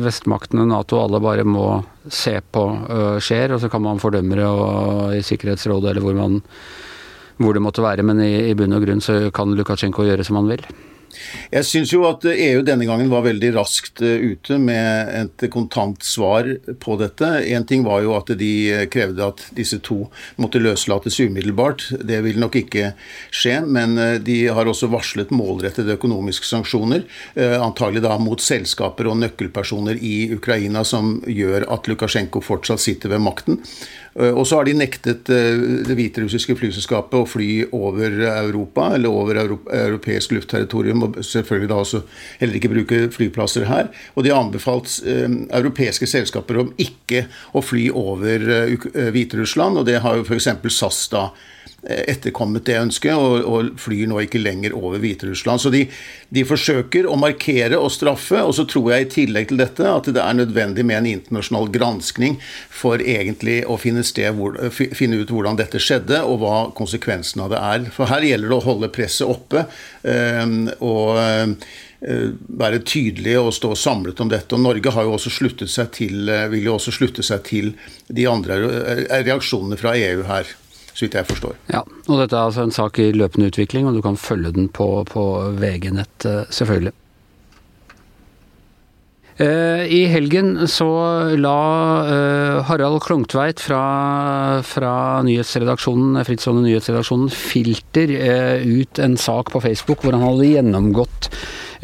vestmaktene, 0.05 0.63
Nato, 0.69 1.01
alle 1.03 1.19
bare 1.19 1.43
må 1.43 1.65
se 2.07 2.37
på 2.39 2.63
uh, 2.71 3.17
skjer, 3.19 3.51
og 3.55 3.59
så 3.59 3.67
kan 3.71 3.83
man 3.83 3.99
fordømme 3.99 4.37
det 4.39 4.47
i 5.17 5.23
Sikkerhetsrådet 5.25 5.91
eller 5.91 6.05
hvor, 6.05 6.15
man, 6.15 6.39
hvor 7.41 7.57
det 7.57 7.63
måtte 7.65 7.83
være, 7.83 8.05
men 8.05 8.21
i, 8.23 8.33
i 8.47 8.55
bunn 8.55 8.77
og 8.77 8.85
grunn 8.85 9.03
så 9.03 9.17
kan 9.35 9.51
Lukasjenko 9.57 10.07
gjøre 10.07 10.23
som 10.27 10.39
han 10.39 10.51
vil? 10.53 10.63
Jeg 11.53 11.67
syns 11.67 11.93
jo 11.93 12.03
at 12.09 12.25
EU 12.29 12.61
denne 12.65 12.87
gangen 12.87 13.11
var 13.11 13.25
veldig 13.25 13.51
raskt 13.57 14.01
eh, 14.05 14.33
ute 14.33 14.57
med 14.61 15.11
et 15.21 15.45
kontant 15.53 16.03
svar 16.05 16.47
på 16.81 16.97
dette. 16.99 17.29
Én 17.45 17.65
ting 17.67 17.85
var 17.85 18.03
jo 18.05 18.15
at 18.17 18.31
de 18.39 18.51
krevde 18.91 19.25
at 19.25 19.43
disse 19.55 19.79
to 19.85 20.05
måtte 20.41 20.61
løslates 20.61 21.19
umiddelbart. 21.21 21.87
Det 22.05 22.21
vil 22.25 22.39
nok 22.41 22.57
ikke 22.59 22.93
skje, 23.33 23.59
men 23.65 23.97
eh, 24.01 24.17
de 24.23 24.39
har 24.55 24.69
også 24.69 24.89
varslet 24.93 25.33
målrettede 25.35 25.97
økonomiske 25.97 26.49
sanksjoner. 26.49 27.05
Eh, 27.35 27.57
antagelig 27.61 28.05
da 28.05 28.17
mot 28.21 28.41
selskaper 28.41 29.09
og 29.11 29.19
nøkkelpersoner 29.23 29.99
i 30.01 30.31
Ukraina 30.35 30.85
som 30.87 31.19
gjør 31.27 31.67
at 31.73 31.89
Lukasjenko 31.91 32.43
fortsatt 32.45 32.83
sitter 32.83 33.15
ved 33.15 33.23
makten. 33.25 33.61
Eh, 34.19 34.31
og 34.31 34.47
så 34.47 34.59
har 34.59 34.67
de 34.67 34.75
nektet 34.77 35.29
eh, 35.33 35.63
det 35.87 35.97
hviterussiske 35.97 36.55
flyselskapet 36.59 37.17
å 37.19 37.27
fly 37.27 37.49
over 37.75 38.15
Europa, 38.31 38.89
eller 38.95 39.11
over 39.11 39.41
europeisk 39.41 40.35
luftterritorium, 40.37 41.03
og 41.03 41.19
selvfølgelig 41.25 41.71
da 41.71 41.81
også 41.81 42.03
heller 42.39 42.59
ikke 42.59 42.71
bruke 42.71 43.01
flyplasser 43.15 43.67
her. 43.69 43.91
Og 44.15 44.25
de 44.25 44.31
har 44.31 44.43
anbefalt 44.43 45.01
eh, 45.03 45.27
europeiske 45.59 46.09
selskaper 46.09 46.63
om 46.63 46.71
ikke 46.81 47.25
å 47.55 47.63
fly 47.63 47.89
over 47.95 48.47
Hviterussland, 49.15 49.81
og 49.81 49.89
det 49.89 49.99
har 50.03 50.19
jo 50.19 50.25
f.eks. 50.25 50.49
SAS 50.75 51.05
da 51.11 51.27
etterkommet 51.85 52.65
det 52.65 52.77
ønsket, 52.79 53.13
og, 53.13 53.45
og, 53.45 53.71
flyr 53.79 54.07
nå 54.09 54.21
ikke 54.25 54.41
lenger 54.41 54.75
over 54.77 54.99
Hviterussland. 55.03 55.61
Så 55.61 55.71
de, 55.73 55.85
de, 56.33 56.45
forsøker 56.47 57.07
å 57.09 57.17
markere 57.19 57.77
og 57.79 57.91
straffe, 57.93 58.41
og 58.41 58.55
så 58.57 58.65
tror 58.69 58.91
jeg 58.93 59.05
i 59.05 59.11
tillegg 59.19 59.49
til 59.51 59.61
dette 59.61 59.85
at 59.89 60.09
det 60.09 60.21
er 60.21 60.37
nødvendig 60.37 60.85
med 60.87 61.01
en 61.01 61.11
internasjonal 61.15 61.69
granskning 61.73 62.39
for 62.73 63.01
egentlig 63.01 63.61
å 63.69 63.77
finne, 63.81 64.05
hvor, 64.37 64.57
finne 64.73 65.21
ut 65.21 65.33
hvordan 65.33 65.59
dette 65.61 65.81
skjedde, 65.81 66.23
og 66.25 66.41
hva 66.41 66.55
konsekvensen 66.77 67.45
av 67.45 67.53
det 67.53 67.61
er. 67.61 67.89
For 67.95 68.09
her 68.09 68.25
gjelder 68.25 68.51
det 68.51 68.59
å 68.59 68.65
holde 68.65 68.93
presset 68.93 69.29
oppe. 69.29 69.67
Øh, 70.05 70.45
og 70.85 71.21
øh, 71.21 71.55
være 72.59 72.83
tydelige 72.85 73.39
og 73.41 73.53
stå 73.55 73.73
samlet 73.79 74.19
om 74.21 74.29
dette. 74.29 74.53
Og 74.57 74.61
Norge 74.61 74.93
har 74.93 75.07
jo 75.07 75.15
også 75.15 75.33
sluttet 75.33 75.71
seg 75.73 75.89
til, 75.95 76.29
øh, 76.29 76.49
vil 76.53 76.69
jo 76.69 76.75
også 76.79 76.93
slutte 76.93 77.25
seg 77.25 77.45
til 77.47 77.73
de 78.09 78.27
andre 78.29 78.59
reaksjonene 79.09 79.79
fra 79.79 79.95
EU 79.97 80.25
her 80.29 80.53
så 80.95 81.05
vidt 81.05 81.17
jeg 81.19 81.27
forstår. 81.27 81.55
Ja, 81.73 81.81
og 82.07 82.21
Dette 82.21 82.37
er 82.37 82.49
altså 82.49 82.63
en 82.63 82.75
sak 82.75 82.99
i 83.03 83.11
løpende 83.15 83.49
utvikling, 83.51 83.87
og 83.87 83.97
du 83.97 84.03
kan 84.05 84.19
følge 84.19 84.53
den 84.55 84.69
på, 84.71 84.87
på 85.09 85.25
VG-nett, 85.59 86.27
eh, 86.29 86.45
selvfølgelig. 86.55 86.93
Eh, 89.35 89.83
I 89.91 90.05
helgen 90.07 90.53
så 90.71 90.87
la 91.35 91.59
eh, 92.07 92.61
Harald 92.69 93.01
Klungtveit 93.03 93.59
fra, 93.59 93.81
fra 94.63 94.95
nyhetsredaksjonen, 95.27 96.21
Fritzone 96.23 96.63
nyhetsredaksjonen 96.63 97.27
Filter 97.35 98.15
ut 98.63 99.03
en 99.03 99.19
sak 99.19 99.51
på 99.51 99.59
Facebook 99.67 100.05
hvor 100.05 100.15
han 100.15 100.23
hadde 100.23 100.53
gjennomgått 100.53 101.27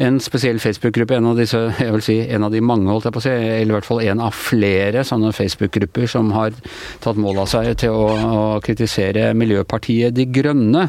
en 0.02 0.18
spesiell 0.22 0.58
Facebook-gruppe, 0.62 1.16
en 1.16 1.28
av 1.30 1.38
disse, 1.38 1.58
jeg 1.78 1.92
vil 1.94 2.04
si 2.04 2.16
en 2.34 2.46
av 2.46 2.52
de 2.54 2.62
mange, 2.64 2.88
holdt 2.90 3.06
jeg 3.08 3.14
på 3.14 3.20
å 3.22 3.24
si, 3.24 3.32
eller 3.32 3.70
i 3.70 3.76
hvert 3.76 3.88
fall 3.88 4.02
en 4.04 4.22
av 4.26 4.34
flere 4.36 5.04
sånne 5.06 5.32
Facebook-grupper 5.36 6.10
som 6.10 6.32
har 6.34 6.56
tatt 7.04 7.20
mål 7.20 7.42
av 7.44 7.50
seg 7.52 7.70
til 7.82 7.94
å, 7.94 8.06
å, 8.10 8.42
kritisere 8.64 9.30
Miljøpartiet 9.38 10.14
De 10.16 10.26
Grønne. 10.30 10.88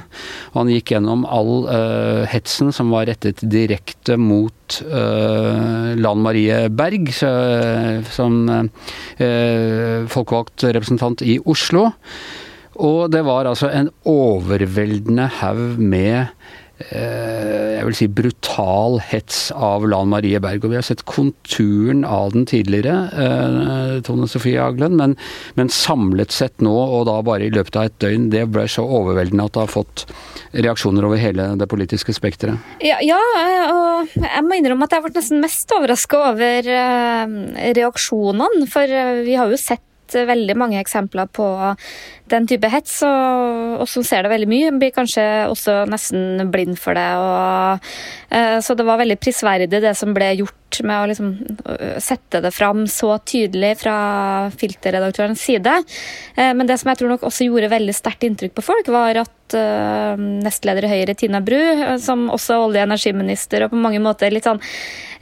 Han 0.58 0.72
gikk 0.72 0.96
gjennom 0.96 1.27
all 1.29 1.67
uh, 1.70 2.24
hetsen 2.32 2.74
som 2.75 2.93
var 2.93 3.08
rettet 3.12 3.43
direkte 3.43 4.17
mot 4.20 4.79
uh, 4.88 5.93
Lan 6.00 6.24
Marie 6.25 6.65
Berg, 6.74 7.12
så, 7.13 7.34
som 8.13 8.41
uh, 8.50 10.10
folkevalgt 10.10 10.65
representant 10.72 11.22
i 11.25 11.38
Oslo. 11.46 11.91
Og 12.82 13.12
det 13.13 13.22
var 13.27 13.46
altså 13.46 13.70
en 13.70 13.91
overveldende 14.10 15.29
haug 15.39 15.77
med 15.77 16.34
jeg 16.82 17.86
vil 17.86 17.96
si 17.98 18.08
brutal 18.10 18.98
hets 19.03 19.38
av 19.53 19.86
Lan 19.89 20.10
Marie 20.12 20.39
Berg. 20.42 20.63
Og 20.63 20.72
vi 20.72 20.77
har 20.80 20.86
sett 20.86 21.03
konturen 21.10 22.03
av 22.08 22.34
den 22.34 22.48
tidligere, 22.50 22.96
eh, 23.13 24.01
Tone 24.08 24.27
Sofie 24.27 24.62
Aglen, 24.62 24.98
men, 24.98 25.15
men, 25.60 25.70
samlet 25.70 26.32
sett 26.32 26.63
nå, 26.63 26.74
og 26.74 27.06
da 27.10 27.20
bare 27.25 27.48
i 27.48 27.53
løpet 27.53 27.77
av 27.77 27.89
et 27.89 28.00
døgn, 28.03 28.30
det 28.34 28.46
ble 28.53 28.65
så 28.72 28.86
overveldende 28.86 29.46
at 29.46 29.56
det 29.56 29.63
har 29.65 29.74
fått 29.74 30.06
reaksjoner 30.53 31.06
over 31.08 31.22
hele 31.22 31.50
det 31.60 31.70
politiske 31.70 32.15
spekteret. 32.15 32.60
Ja, 32.84 33.00
ja, 33.03 33.22
og 33.70 34.13
jeg 34.18 34.46
må 34.46 34.60
innrømme 34.60 34.88
at 34.88 34.98
jeg 34.98 35.06
ble 35.06 35.15
nesten 35.18 35.44
mest 35.44 35.74
overraska 35.75 36.22
over 36.34 36.74
eh, 36.74 37.74
reaksjonene, 37.80 38.70
for 38.72 39.00
vi 39.27 39.36
har 39.39 39.51
jo 39.51 39.60
sett 39.60 39.86
veldig 40.12 40.55
mange 40.60 40.79
eksempler 40.81 41.29
på 41.31 41.48
den 42.31 42.48
type 42.50 42.69
hets, 42.72 43.00
og, 43.07 43.81
og 43.83 43.88
som 43.89 44.05
ser 44.05 44.25
det 44.25 44.31
veldig 44.33 44.50
mye, 44.50 44.74
blir 44.79 44.93
kanskje 44.95 45.24
også 45.51 45.83
nesten 45.91 46.50
blind 46.53 46.77
for 46.81 46.98
det. 46.98 47.07
Og, 47.19 47.89
uh, 48.33 48.57
så 48.63 48.77
det 48.77 48.88
var 48.88 49.01
veldig 49.01 49.19
prisverdig 49.22 49.69
det 49.83 49.95
som 50.00 50.15
ble 50.15 50.31
gjort 50.39 50.81
med 50.88 50.98
å 50.98 51.10
liksom 51.12 51.31
uh, 51.67 52.00
sette 52.01 52.41
det 52.43 52.53
fram 52.55 52.86
så 52.89 53.17
tydelig 53.27 53.75
fra 53.83 53.98
filterredaktørens 54.57 55.43
side. 55.43 55.77
Uh, 56.38 56.51
men 56.57 56.67
det 56.69 56.79
som 56.81 56.91
jeg 56.91 57.01
tror 57.01 57.15
nok 57.15 57.27
også 57.29 57.50
gjorde 57.50 57.74
veldig 57.74 57.98
sterkt 57.98 58.27
inntrykk 58.27 58.57
på 58.57 58.67
folk, 58.74 58.91
var 58.93 59.24
at 59.25 59.33
nestleder 59.53 60.88
i 60.88 60.91
Høyre, 60.91 61.15
Tina 61.17 61.41
Bru, 61.43 61.60
som 62.01 62.27
også 62.33 62.60
olje- 62.67 62.83
og 62.83 62.89
energiminister, 62.91 63.65
og 63.65 63.74
på 63.74 63.81
mange 63.81 64.01
måter 64.03 64.33
litt 64.33 64.48
sånn 64.48 64.62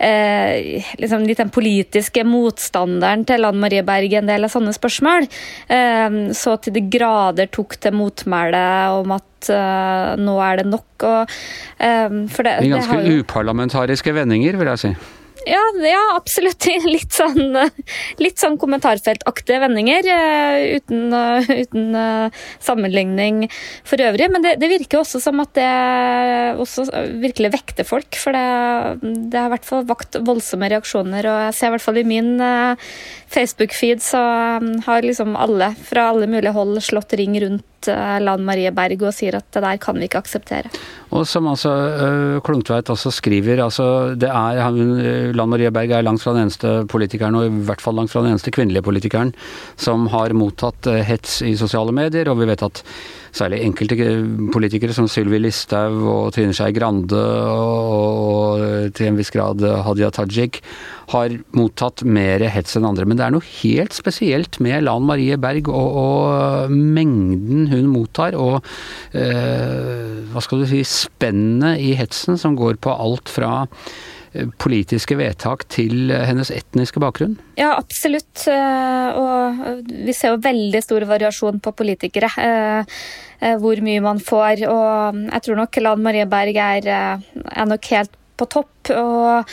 liksom 0.01 1.27
litt 1.27 1.38
den 1.38 1.51
politiske 1.53 2.23
motstanderen 2.25 3.21
til 3.29 3.45
Anne 3.45 3.61
Marie 3.61 3.83
Berg 3.85 4.15
en 4.17 4.31
del 4.31 4.47
av 4.47 4.50
sånne 4.50 4.73
spørsmål, 4.73 5.27
så 6.33 6.55
til 6.57 6.73
det 6.73 6.88
grader 6.89 7.51
tok 7.53 7.77
til 7.77 7.93
motmæle 8.00 8.63
om 8.97 9.13
at 9.13 9.51
uh, 9.53 10.17
nå 10.17 10.39
er 10.41 10.63
det 10.63 10.67
nok. 10.71 11.05
Og, 11.05 11.38
for 12.33 12.50
det, 12.50 12.57
I 12.65 12.73
ganske 12.73 12.97
jo... 13.05 13.21
uparlamentariske 13.21 14.17
vendinger, 14.17 14.57
vil 14.57 14.73
jeg 14.73 14.88
si. 14.88 14.95
Ja, 15.48 15.62
ja, 15.81 16.01
absolutt. 16.15 16.65
Litt 16.86 17.15
sånn, 17.15 17.55
litt 18.21 18.41
sånn 18.41 18.57
kommentarfeltaktige 18.62 19.62
vendinger. 19.63 20.05
Eh, 20.05 20.77
uten, 20.77 21.07
eh, 21.15 21.50
uten, 21.63 21.98
sammenligning 22.62 23.48
for 23.88 24.01
øvrig. 24.05 24.29
Men 24.33 24.45
det, 24.45 24.55
det, 24.62 24.69
virker 24.71 25.01
også 25.01 25.21
som 25.24 25.41
at 25.43 25.53
det 25.57 27.07
virkelig 27.24 27.53
vekter 27.55 27.88
folk. 27.88 28.17
For 28.19 28.38
det, 28.38 29.01
det 29.31 29.39
har 29.39 29.50
i 29.50 29.55
hvert 29.55 29.67
fall 29.67 29.88
vakt 29.89 30.19
voldsomme 30.21 30.69
reaksjoner. 30.71 31.25
Og 31.25 31.41
jeg 31.48 31.57
ser 31.57 31.71
i 31.71 31.75
hvert 31.75 31.88
fall 31.88 32.01
i 32.01 32.07
min 32.07 32.31
Facebook-feed 33.31 34.03
så 34.05 34.21
har 34.86 35.07
liksom 35.07 35.36
alle 35.39 35.74
fra 35.88 36.12
alle 36.12 36.29
mulige 36.29 36.53
hold 36.55 36.81
slått 36.86 37.17
ring 37.17 37.39
rundt 37.41 37.65
Eh, 37.88 38.19
Lan 38.21 38.43
Marie 38.45 38.71
Berg 38.71 39.01
og 39.07 39.15
sier 39.15 39.38
at 39.39 39.48
det 39.53 39.63
der 39.63 39.79
kan 39.81 39.98
vi 39.98 40.10
ikke 40.10 40.21
akseptere. 40.21 40.71
Og 41.12 41.25
som 41.27 41.48
altså 41.51 41.72
uh, 41.72 42.41
Klungtveit 42.46 42.89
også 42.91 43.12
skriver, 43.12 43.60
altså 43.65 43.86
det 44.15 44.30
er 44.32 44.62
uh, 44.63 45.32
Lan 45.36 45.51
Marie 45.51 45.72
Berg 45.74 45.91
er 45.98 46.06
langt 46.08 46.24
fra 46.24 46.32
den 46.36 46.46
eneste 46.48 46.86
politikeren, 46.91 47.36
og 47.36 47.48
i 47.48 47.63
hvert 47.68 47.84
fall 47.84 47.98
langt 48.00 48.13
fra 48.13 48.24
den 48.24 48.32
eneste 48.32 48.53
kvinnelige 48.56 48.86
politikeren, 48.86 49.34
som 49.75 50.08
har 50.13 50.32
mottatt 50.38 50.88
uh, 50.88 51.01
hets 51.03 51.41
i 51.44 51.58
sosiale 51.60 51.91
medier, 51.96 52.32
og 52.32 52.39
vi 52.39 52.48
vet 52.48 52.63
at 52.63 52.84
særlig 53.35 53.61
enkelte 53.65 53.95
politikere 54.53 54.95
som 54.95 55.07
Sylvi 55.11 55.39
Listhaug 55.41 56.01
og 56.03 56.31
Trine 56.35 56.55
Skei 56.55 56.73
Grande 56.75 57.19
og, 57.19 58.61
og 58.61 58.95
til 58.97 59.09
en 59.09 59.19
viss 59.19 59.31
grad 59.33 59.63
Hadia 59.85 60.11
Tajik 60.13 60.61
har 61.11 61.33
mottatt 61.55 62.03
mer 62.07 62.43
hets 62.51 62.77
enn 62.77 62.88
andre. 62.88 63.07
Men 63.07 63.19
det 63.19 63.25
er 63.25 63.35
noe 63.35 63.47
helt 63.61 63.95
spesielt 63.95 64.59
med 64.63 64.85
Lan 64.85 65.07
Marie 65.07 65.39
Berg 65.41 65.71
og, 65.71 65.97
og 66.03 66.71
mengden 66.71 67.67
hun 67.71 67.89
mottar, 67.91 68.38
og 68.39 68.61
eh, 69.17 70.21
hva 70.31 70.43
skal 70.43 70.63
du 70.63 70.69
si, 70.69 70.83
spennet 70.88 71.81
i 71.83 71.93
hetsen 72.00 72.39
som 72.39 72.55
går 72.59 72.79
på 72.83 72.95
alt 72.95 73.31
fra 73.31 73.53
eh, 73.65 73.91
politiske 74.61 75.17
vedtak 75.19 75.65
til 75.71 76.11
hennes 76.11 76.51
etniske 76.53 77.01
bakgrunn? 77.03 77.35
Ja, 77.59 77.73
absolutt. 77.75 78.45
Eh, 78.47 79.19
og 79.19 79.85
vi 79.91 80.15
ser 80.15 80.35
jo 80.35 80.41
veldig 80.45 80.81
stor 80.85 81.05
variasjon 81.09 81.59
på 81.63 81.75
politikere. 81.75 82.31
Eh, 82.39 83.55
hvor 83.61 83.79
mye 83.83 84.01
man 84.05 84.21
får. 84.21 84.65
Og 84.69 85.21
jeg 85.25 85.45
tror 85.47 85.63
nok 85.63 85.81
Lan 85.81 86.03
Marie 86.05 86.27
Berg 86.29 86.59
er, 86.61 86.91
er 86.91 87.69
nok 87.69 87.93
helt 87.93 88.19
på 88.38 88.50
topp. 88.59 88.93
og 88.95 89.50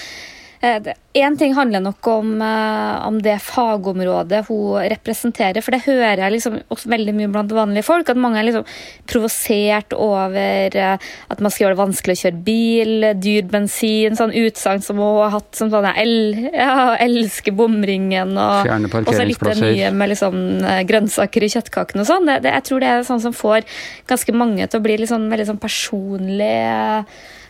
Én 0.59 0.95
eh, 1.15 1.37
ting 1.39 1.53
handler 1.55 1.81
nok 1.81 2.07
om, 2.11 2.43
eh, 2.43 3.07
om, 3.07 3.21
det 3.23 3.37
fagområdet 3.39 4.41
hun 4.49 4.83
representerer, 4.91 5.63
for 5.63 5.71
det 5.75 5.85
hører 5.85 6.25
jeg 6.25 6.35
liksom 6.35 6.57
også 6.75 6.91
veldig 6.91 7.15
mye 7.15 7.31
blant 7.31 7.55
vanlige 7.55 7.87
folk. 7.87 8.11
At 8.11 8.19
mange 8.19 8.41
er 8.41 8.49
liksom 8.49 8.67
provosert 9.07 9.95
over 9.95 10.75
eh, 10.75 11.07
at 11.31 11.45
man 11.45 11.55
skal 11.55 11.67
gjøre 11.67 11.77
det 11.77 11.83
vanskelig 11.83 12.19
å 12.19 12.23
kjøre 12.25 12.43
bil, 12.51 13.09
dyr 13.23 13.47
bensin, 13.53 14.19
sånn 14.19 14.35
utsagn 14.35 14.83
som 14.83 14.99
hun 14.99 15.23
har 15.23 15.37
hatt 15.39 15.55
som 15.55 15.71
sånn 15.71 15.87
Jeg 15.93 16.51
ja, 16.59 16.97
elsker 17.07 17.55
bomringen, 17.55 18.35
og 18.35 18.67
så 19.07 19.27
litt 19.29 19.43
det 19.47 19.59
nye 19.63 19.95
med 19.95 20.15
liksom 20.17 20.43
grønnsaker 20.91 21.47
i 21.47 21.55
kjøttkaken 21.55 22.03
og 22.03 22.11
sånn. 22.11 22.35
Jeg 22.35 22.67
tror 22.67 22.83
det 22.83 22.91
er 22.91 23.07
sånn 23.07 23.23
som 23.23 23.37
får 23.37 23.63
ganske 24.11 24.35
mange 24.35 24.67
til 24.67 24.83
å 24.83 24.87
bli 24.91 24.99
liksom, 25.05 25.31
veldig 25.31 25.53
sånn 25.53 25.63
personlig 25.63 26.55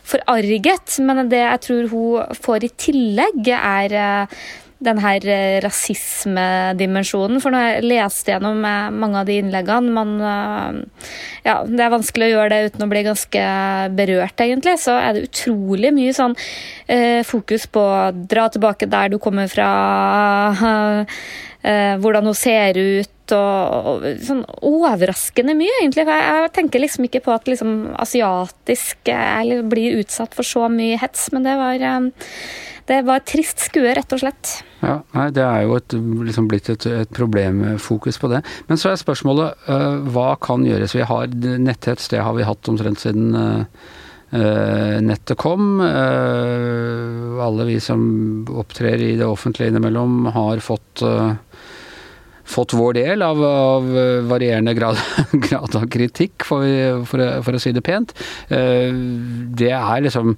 forarget. 0.07 0.97
Men 1.03 1.29
det 1.31 1.43
jeg 1.43 1.61
tror 1.67 1.91
hun 1.93 2.39
får 2.47 2.65
i 2.65 2.73
tillegg, 2.87 3.51
er 3.59 3.95
eh, 3.99 4.41
den 4.79 5.01
her 5.03 5.25
eh, 5.27 5.57
rasismedimensjonen. 5.63 7.41
For 7.43 7.53
når 7.53 7.65
jeg 7.65 7.87
leste 7.89 8.33
gjennom 8.33 8.63
eh, 8.67 8.87
mange 8.95 9.21
av 9.21 9.27
de 9.29 9.39
innleggene 9.41 9.95
man, 9.95 10.15
ja, 11.43 11.59
Det 11.67 11.83
er 11.83 11.93
vanskelig 11.93 12.29
å 12.29 12.33
gjøre 12.35 12.53
det 12.53 12.71
uten 12.71 12.85
å 12.85 12.91
bli 12.91 13.03
ganske 13.07 13.43
berørt, 13.97 14.45
egentlig. 14.45 14.77
Så 14.79 14.95
er 14.95 15.15
det 15.15 15.27
utrolig 15.27 15.93
mye 15.95 16.15
sånn 16.15 16.37
eh, 16.87 17.21
fokus 17.27 17.67
på 17.67 17.83
å 17.83 18.09
dra 18.13 18.47
tilbake 18.53 18.89
der 18.89 19.13
du 19.13 19.19
kommer 19.21 19.51
fra. 19.51 19.69
Eh, 21.59 21.97
hvordan 21.99 22.23
hun 22.29 22.35
ser 22.39 22.77
ut 22.79 23.18
og, 23.35 23.89
og, 23.91 24.07
sånn 24.25 24.45
overraskende 24.65 25.55
mye, 25.57 25.75
egentlig. 25.81 26.05
For 26.07 26.15
jeg, 26.15 26.39
jeg 26.43 26.55
tenker 26.57 26.83
liksom 26.83 27.09
ikke 27.09 27.23
på 27.27 27.35
at 27.35 27.51
liksom 27.51 27.75
asiatisk 27.99 29.13
eller 29.13 29.67
blir 29.69 29.99
utsatt 30.01 30.35
for 30.37 30.47
så 30.47 30.67
mye 30.71 30.99
hets, 31.01 31.29
men 31.35 31.45
det 31.47 31.55
var 31.59 31.85
eh, 31.91 32.09
det 32.89 33.03
var 33.05 33.21
et 33.21 33.29
trist 33.29 33.61
skue, 33.61 33.91
rett 33.93 34.13
og 34.15 34.21
slett. 34.23 34.51
Ja, 34.81 34.95
nei, 35.13 35.27
Det 35.35 35.43
er 35.45 35.61
jo 35.67 35.77
et, 35.77 35.93
liksom 36.25 36.47
blitt 36.49 36.71
et, 36.73 36.87
et 36.89 37.11
problemfokus 37.13 38.17
på 38.17 38.31
det. 38.31 38.41
Men 38.69 38.81
så 38.81 38.89
er 38.89 39.01
spørsmålet 39.01 39.69
uh, 39.69 40.01
hva 40.09 40.31
kan 40.41 40.65
gjøres? 40.65 40.95
Vi 40.97 41.05
har 41.05 41.29
netthets, 41.37 42.09
det 42.09 42.23
har 42.25 42.33
vi 42.37 42.47
hatt 42.47 42.71
omtrent 42.71 43.03
siden 43.03 43.35
uh, 43.37 43.83
uh, 44.33 44.97
nettet 45.05 45.37
kom. 45.37 45.83
alle 47.39 47.67
vi 47.69 47.77
som 47.83 48.01
opptrer 48.49 48.97
i 49.05 49.15
det 49.19 49.27
offentlige 49.27 49.69
innimellom, 49.69 50.25
har 50.33 50.65
fått 50.65 51.05
fått 52.49 52.73
vår 52.77 52.97
del 52.97 53.25
av, 53.25 53.43
av 53.45 53.91
varierende 54.29 54.73
grad, 54.77 54.97
grad, 55.49 55.75
av 55.77 55.85
kritikk, 55.91 56.47
for, 56.47 56.65
for, 57.09 57.25
for, 57.45 57.57
å 57.57 57.61
si 57.61 57.75
det 57.75 57.85
pent. 57.85 58.15
Eh, 58.49 58.89
det 59.59 59.73
er 59.75 60.07
liksom 60.07 60.35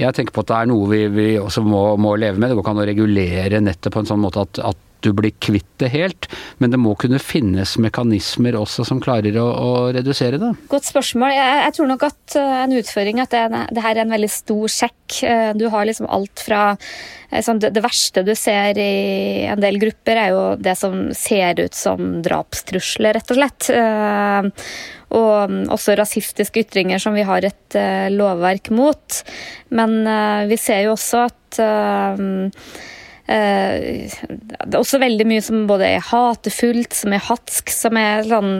jeg 0.00 0.16
tenker 0.16 0.32
på 0.32 0.44
at 0.44 0.50
det 0.50 0.58
er 0.58 0.68
noe 0.70 0.86
vi, 0.88 1.00
vi 1.12 1.26
også 1.40 1.62
må, 1.66 1.82
må, 2.00 2.14
leve 2.16 2.38
med. 2.38 2.48
Det 2.48 2.56
går 2.56 2.64
ikke 2.64 2.72
an 2.72 2.82
å 2.84 2.86
regulere 2.88 3.60
nettet 3.60 3.92
på 3.92 4.00
en 4.00 4.08
sånn 4.08 4.22
måte 4.22 4.46
at, 4.46 4.60
at 4.70 4.86
du 5.04 5.12
blir 5.16 5.32
kvitt 5.42 5.68
det 5.80 5.90
helt, 5.94 6.28
men 6.60 6.72
det 6.72 6.80
må 6.80 6.94
kunne 7.00 7.20
finnes 7.22 7.76
mekanismer 7.80 8.58
også 8.58 8.84
som 8.88 9.00
klarer 9.02 9.36
å, 9.40 9.46
å 9.48 9.70
redusere 9.94 10.40
det? 10.40 10.50
Godt 10.70 10.90
spørsmål. 10.90 11.32
Jeg, 11.36 11.56
jeg, 11.64 11.74
tror 11.76 11.90
nok 11.90 12.04
at 12.10 12.36
uh, 12.36 12.58
en 12.64 12.76
utføring 12.76 13.22
at 13.22 13.34
det, 13.34 13.62
det, 13.72 13.84
her 13.84 13.96
er 13.96 14.04
en 14.04 14.14
veldig 14.14 14.30
stor 14.32 14.74
sjekk. 14.76 15.00
Uh, 15.24 15.50
du 15.58 15.66
har 15.72 15.88
liksom 15.88 16.10
alt 16.10 16.44
fra 16.44 16.62
sånn, 17.30 17.60
det, 17.62 17.72
det, 17.76 17.82
verste 17.84 18.24
du 18.26 18.32
ser 18.34 18.78
i 18.80 19.46
en 19.50 19.60
del 19.62 19.78
grupper, 19.80 20.18
er 20.18 20.32
jo 20.34 20.44
det 20.58 20.74
som 20.78 21.10
ser 21.16 21.60
ut 21.62 21.76
som 21.78 22.18
drapstrusler, 22.26 23.14
rett 23.16 23.30
og 23.30 23.38
slett. 23.38 23.68
og 25.14 25.54
også 25.74 25.94
rasistiske 25.98 26.64
ytringer 26.64 26.98
som 27.02 27.14
vi 27.14 27.22
har 27.26 27.46
et 27.46 27.78
lovverk 28.10 28.72
mot. 28.74 29.20
Men 29.70 29.94
vi 30.50 30.58
ser 30.58 30.88
jo 30.88 30.96
også 30.96 31.22
at 31.28 31.60
Eh, 33.30 34.10
det 34.26 34.74
er 34.74 34.80
også 34.80 34.98
veldig 35.02 35.26
mye 35.30 35.44
som 35.44 35.64
både 35.70 35.86
er 35.86 36.04
hatefullt, 36.10 36.96
som 36.96 37.14
er 37.14 37.24
hatsk, 37.28 37.70
som 37.70 37.98
er 38.00 38.24
sånn 38.26 38.52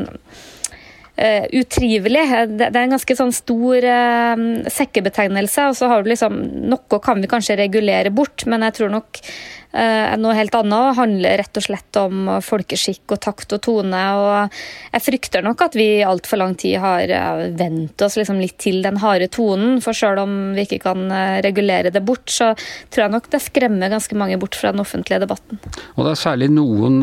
uh, 1.21 1.47
utrivelig. 1.59 2.23
Det, 2.53 2.69
det, 2.69 2.71
er 2.71 2.85
en 2.85 2.95
ganske 2.95 3.17
sånn 3.19 3.35
stor 3.35 3.87
uh, 3.87 4.45
sekkebetegnelse. 4.71 5.71
og 5.71 5.79
så 5.79 5.91
har 5.91 6.05
du 6.05 6.13
liksom 6.13 6.39
Noe 6.71 7.01
kan 7.03 7.23
vi 7.23 7.31
kanskje 7.31 7.59
regulere 7.61 8.15
bort, 8.15 8.47
men 8.47 8.67
jeg 8.69 8.79
tror 8.79 8.95
nok 8.95 9.23
noe 9.71 10.35
helt 10.35 10.55
annet 10.59 10.89
Det 10.91 10.99
handler 10.99 11.39
rett 11.39 11.59
og 11.61 11.65
slett 11.65 11.99
om 12.01 12.31
folkeskikk 12.43 13.15
og 13.15 13.21
takt 13.23 13.53
og 13.55 13.61
tone. 13.63 14.01
og 14.19 14.57
Jeg 14.93 15.05
frykter 15.05 15.45
nok 15.47 15.63
at 15.63 15.77
vi 15.79 15.87
i 16.01 16.07
altfor 16.07 16.41
lang 16.41 16.57
tid 16.59 16.81
har 16.83 17.13
uh, 17.15 17.45
vent 17.55 18.03
oss 18.03 18.19
liksom 18.19 18.41
litt 18.43 18.57
til 18.59 18.81
den 18.83 18.99
harde 19.03 19.31
tonen. 19.31 19.79
For 19.85 19.97
selv 19.97 20.25
om 20.25 20.35
vi 20.57 20.67
ikke 20.67 20.81
kan 20.89 21.07
regulere 21.45 21.95
det 21.95 22.03
bort, 22.03 22.27
så 22.31 22.53
tror 22.91 23.07
jeg 23.07 23.15
nok 23.15 23.31
det 23.31 23.43
skremmer 23.45 23.93
ganske 23.93 24.19
mange 24.19 24.39
bort 24.43 24.59
fra 24.59 24.75
den 24.75 24.83
offentlige 24.83 25.23
debatten. 25.23 25.63
Og 25.95 26.05
det 26.05 26.13
er 26.17 26.23
særlig 26.25 26.51
noen, 26.55 27.01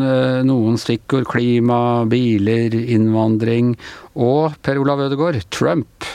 noen 0.48 0.78
stikkord. 0.80 1.28
Klima, 1.28 2.04
biler, 2.08 2.74
innvandring 2.74 3.74
og 4.18 4.58
Per 4.62 4.80
Olav 4.80 5.06
Ødegaard, 5.06 5.44
Trump. 5.54 6.06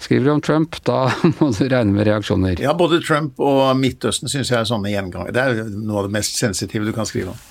Skriver 0.00 0.24
du 0.24 0.30
om 0.32 0.40
Trump, 0.40 0.78
da 0.88 1.10
må 1.38 1.50
du 1.52 1.66
regne 1.68 1.92
med 1.92 2.06
reaksjoner. 2.08 2.60
Ja, 2.62 2.72
både 2.76 3.02
Trump 3.04 3.40
og 3.44 3.60
Midtøsten 3.76 4.30
syns 4.32 4.48
jeg 4.48 4.56
er 4.56 4.68
sånne 4.68 4.92
gjenganger. 4.92 5.34
Det 5.36 5.42
er 5.42 5.74
noe 5.74 6.00
av 6.00 6.08
det 6.08 6.14
mest 6.14 6.38
sensitive 6.40 6.88
du 6.88 6.94
kan 6.96 7.08
skrive 7.08 7.34
om. 7.34 7.42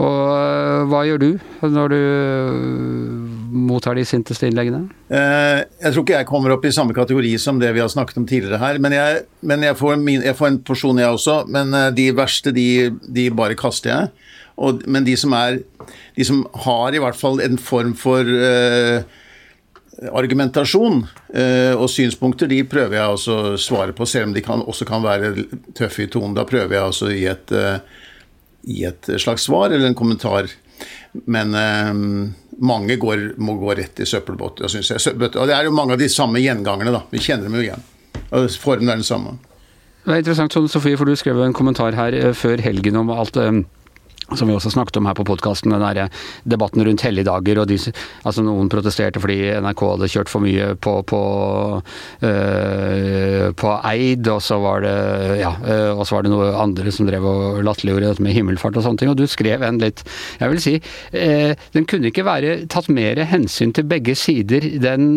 Og 0.00 0.22
øh, 0.32 0.86
hva 0.88 1.02
gjør 1.04 1.20
du 1.20 1.28
når 1.68 1.92
du 1.92 1.98
øh, 1.98 3.12
mottar 3.68 3.98
de 3.98 4.06
sinteste 4.08 4.48
innleggene? 4.48 4.86
Eh, 5.12 5.60
jeg 5.82 5.92
tror 5.92 6.06
ikke 6.06 6.16
jeg 6.16 6.30
kommer 6.32 6.56
opp 6.56 6.64
i 6.64 6.72
samme 6.72 6.96
kategori 6.96 7.34
som 7.42 7.60
det 7.60 7.74
vi 7.76 7.84
har 7.84 7.92
snakket 7.92 8.22
om 8.22 8.28
tidligere 8.30 8.62
her. 8.62 8.80
Men 8.80 8.96
jeg, 8.96 9.22
men 9.44 9.68
jeg, 9.68 9.76
får, 9.76 10.00
min, 10.00 10.24
jeg 10.24 10.38
får, 10.38 10.54
en 10.54 10.60
porsjon, 10.64 11.04
jeg 11.04 11.20
også. 11.20 11.42
Men 11.52 11.76
de 11.92 12.08
verste, 12.16 12.56
de, 12.56 12.68
de 13.04 13.28
bare 13.36 13.58
kaster 13.58 13.92
jeg. 13.92 14.12
Og, 14.58 14.80
men 14.90 15.04
de 15.06 15.12
som 15.14 15.36
er 15.38 15.60
De 16.16 16.24
som 16.26 16.40
har 16.64 16.94
i 16.96 16.98
hvert 16.98 17.14
fall 17.14 17.38
en 17.44 17.60
form 17.62 17.92
for 17.94 18.26
uh, 18.26 19.04
argumentasjon 20.06 21.00
uh, 21.02 21.74
og 21.74 21.88
synspunkter, 21.90 22.50
de 22.50 22.62
prøver 22.68 22.98
jeg 22.98 23.14
også 23.16 23.38
å 23.38 23.56
svare 23.60 23.94
på, 23.96 24.06
selv 24.08 24.30
om 24.30 24.36
de 24.36 24.44
kan, 24.44 24.62
også 24.62 24.86
kan 24.88 25.04
være 25.04 25.32
tøffe 25.76 26.04
i 26.04 26.10
tonen. 26.12 26.36
Da 26.38 26.46
prøver 26.48 26.78
jeg 26.78 26.92
også 26.92 27.08
å 27.08 27.14
gi 27.14 27.26
et, 27.30 27.54
uh, 27.54 28.04
gi 28.68 28.84
et 28.88 29.10
slags 29.18 29.48
svar 29.48 29.72
eller 29.72 29.90
en 29.90 29.98
kommentar. 29.98 30.50
Men 31.26 31.54
mange 32.60 32.96
går, 33.00 33.22
må 33.40 33.54
gå 33.58 33.72
rett 33.78 34.02
i 34.04 34.06
søppelbåter, 34.06 34.68
syns 34.70 34.90
jeg. 34.92 35.14
Og 35.16 35.48
det 35.48 35.54
er 35.56 35.66
jo 35.66 35.72
mange 35.74 35.96
av 35.96 36.02
de 36.02 36.06
samme 36.12 36.38
gjengangerne, 36.42 36.92
da. 36.94 37.00
Vi 37.10 37.22
kjenner 37.24 37.48
dem 37.48 37.56
jo 37.56 37.64
igjen. 37.64 37.86
Og 38.36 38.46
formen 38.60 38.92
er 38.92 39.00
den 39.00 39.08
samme. 39.08 39.38
Det 40.04 40.12
er 40.12 40.20
interessant, 40.20 40.54
Sofie, 40.70 41.00
for 41.00 41.08
du 41.08 41.16
skrev 41.18 41.40
en 41.42 41.56
kommentar 41.56 41.96
her 41.96 42.14
før 42.36 42.60
helgen 42.62 43.00
om 43.00 43.10
alt 43.10 43.40
som 44.36 44.48
vi 44.48 44.54
også 44.54 44.72
snakket 44.74 44.98
om 45.00 45.08
her 45.08 45.16
på 45.16 45.24
podkasten, 45.24 45.72
den 45.72 45.84
der 45.84 46.10
debatten 46.48 46.84
rundt 46.84 47.04
helligdager. 47.04 47.62
og 47.62 47.68
de, 47.70 47.78
altså 48.28 48.44
Noen 48.44 48.68
protesterte 48.68 49.22
fordi 49.22 49.38
NRK 49.64 49.84
hadde 49.94 50.10
kjørt 50.12 50.32
for 50.32 50.44
mye 50.44 50.74
på, 50.76 50.94
på, 51.08 51.20
øh, 52.28 53.46
på 53.56 53.72
Eid, 53.88 54.28
og 54.28 54.42
så 54.44 54.58
var 54.60 54.84
det 54.84 54.96
ja, 55.40 55.54
øh, 55.64 55.98
og 55.98 56.04
så 56.06 56.18
var 56.18 56.26
det 56.26 56.32
noe 56.34 56.50
andre 56.60 56.92
som 56.92 57.08
drev 57.08 57.24
og 57.24 57.62
latterliggjorde 57.64 58.12
dette 58.12 58.26
med 58.26 58.36
himmelfart 58.36 58.76
og 58.76 58.84
sånne 58.84 59.02
ting. 59.02 59.12
Og 59.12 59.18
du 59.18 59.26
skrev 59.30 59.64
en 59.64 59.80
litt 59.80 60.04
Jeg 60.38 60.52
vil 60.52 60.62
si 60.62 60.74
øh, 60.76 61.54
den 61.72 61.88
kunne 61.88 62.12
ikke 62.12 62.26
være 62.26 62.58
tatt 62.70 62.90
mer 62.92 63.22
hensyn 63.28 63.72
til 63.72 63.88
begge 63.88 64.14
sider, 64.18 64.64
den, 64.82 65.16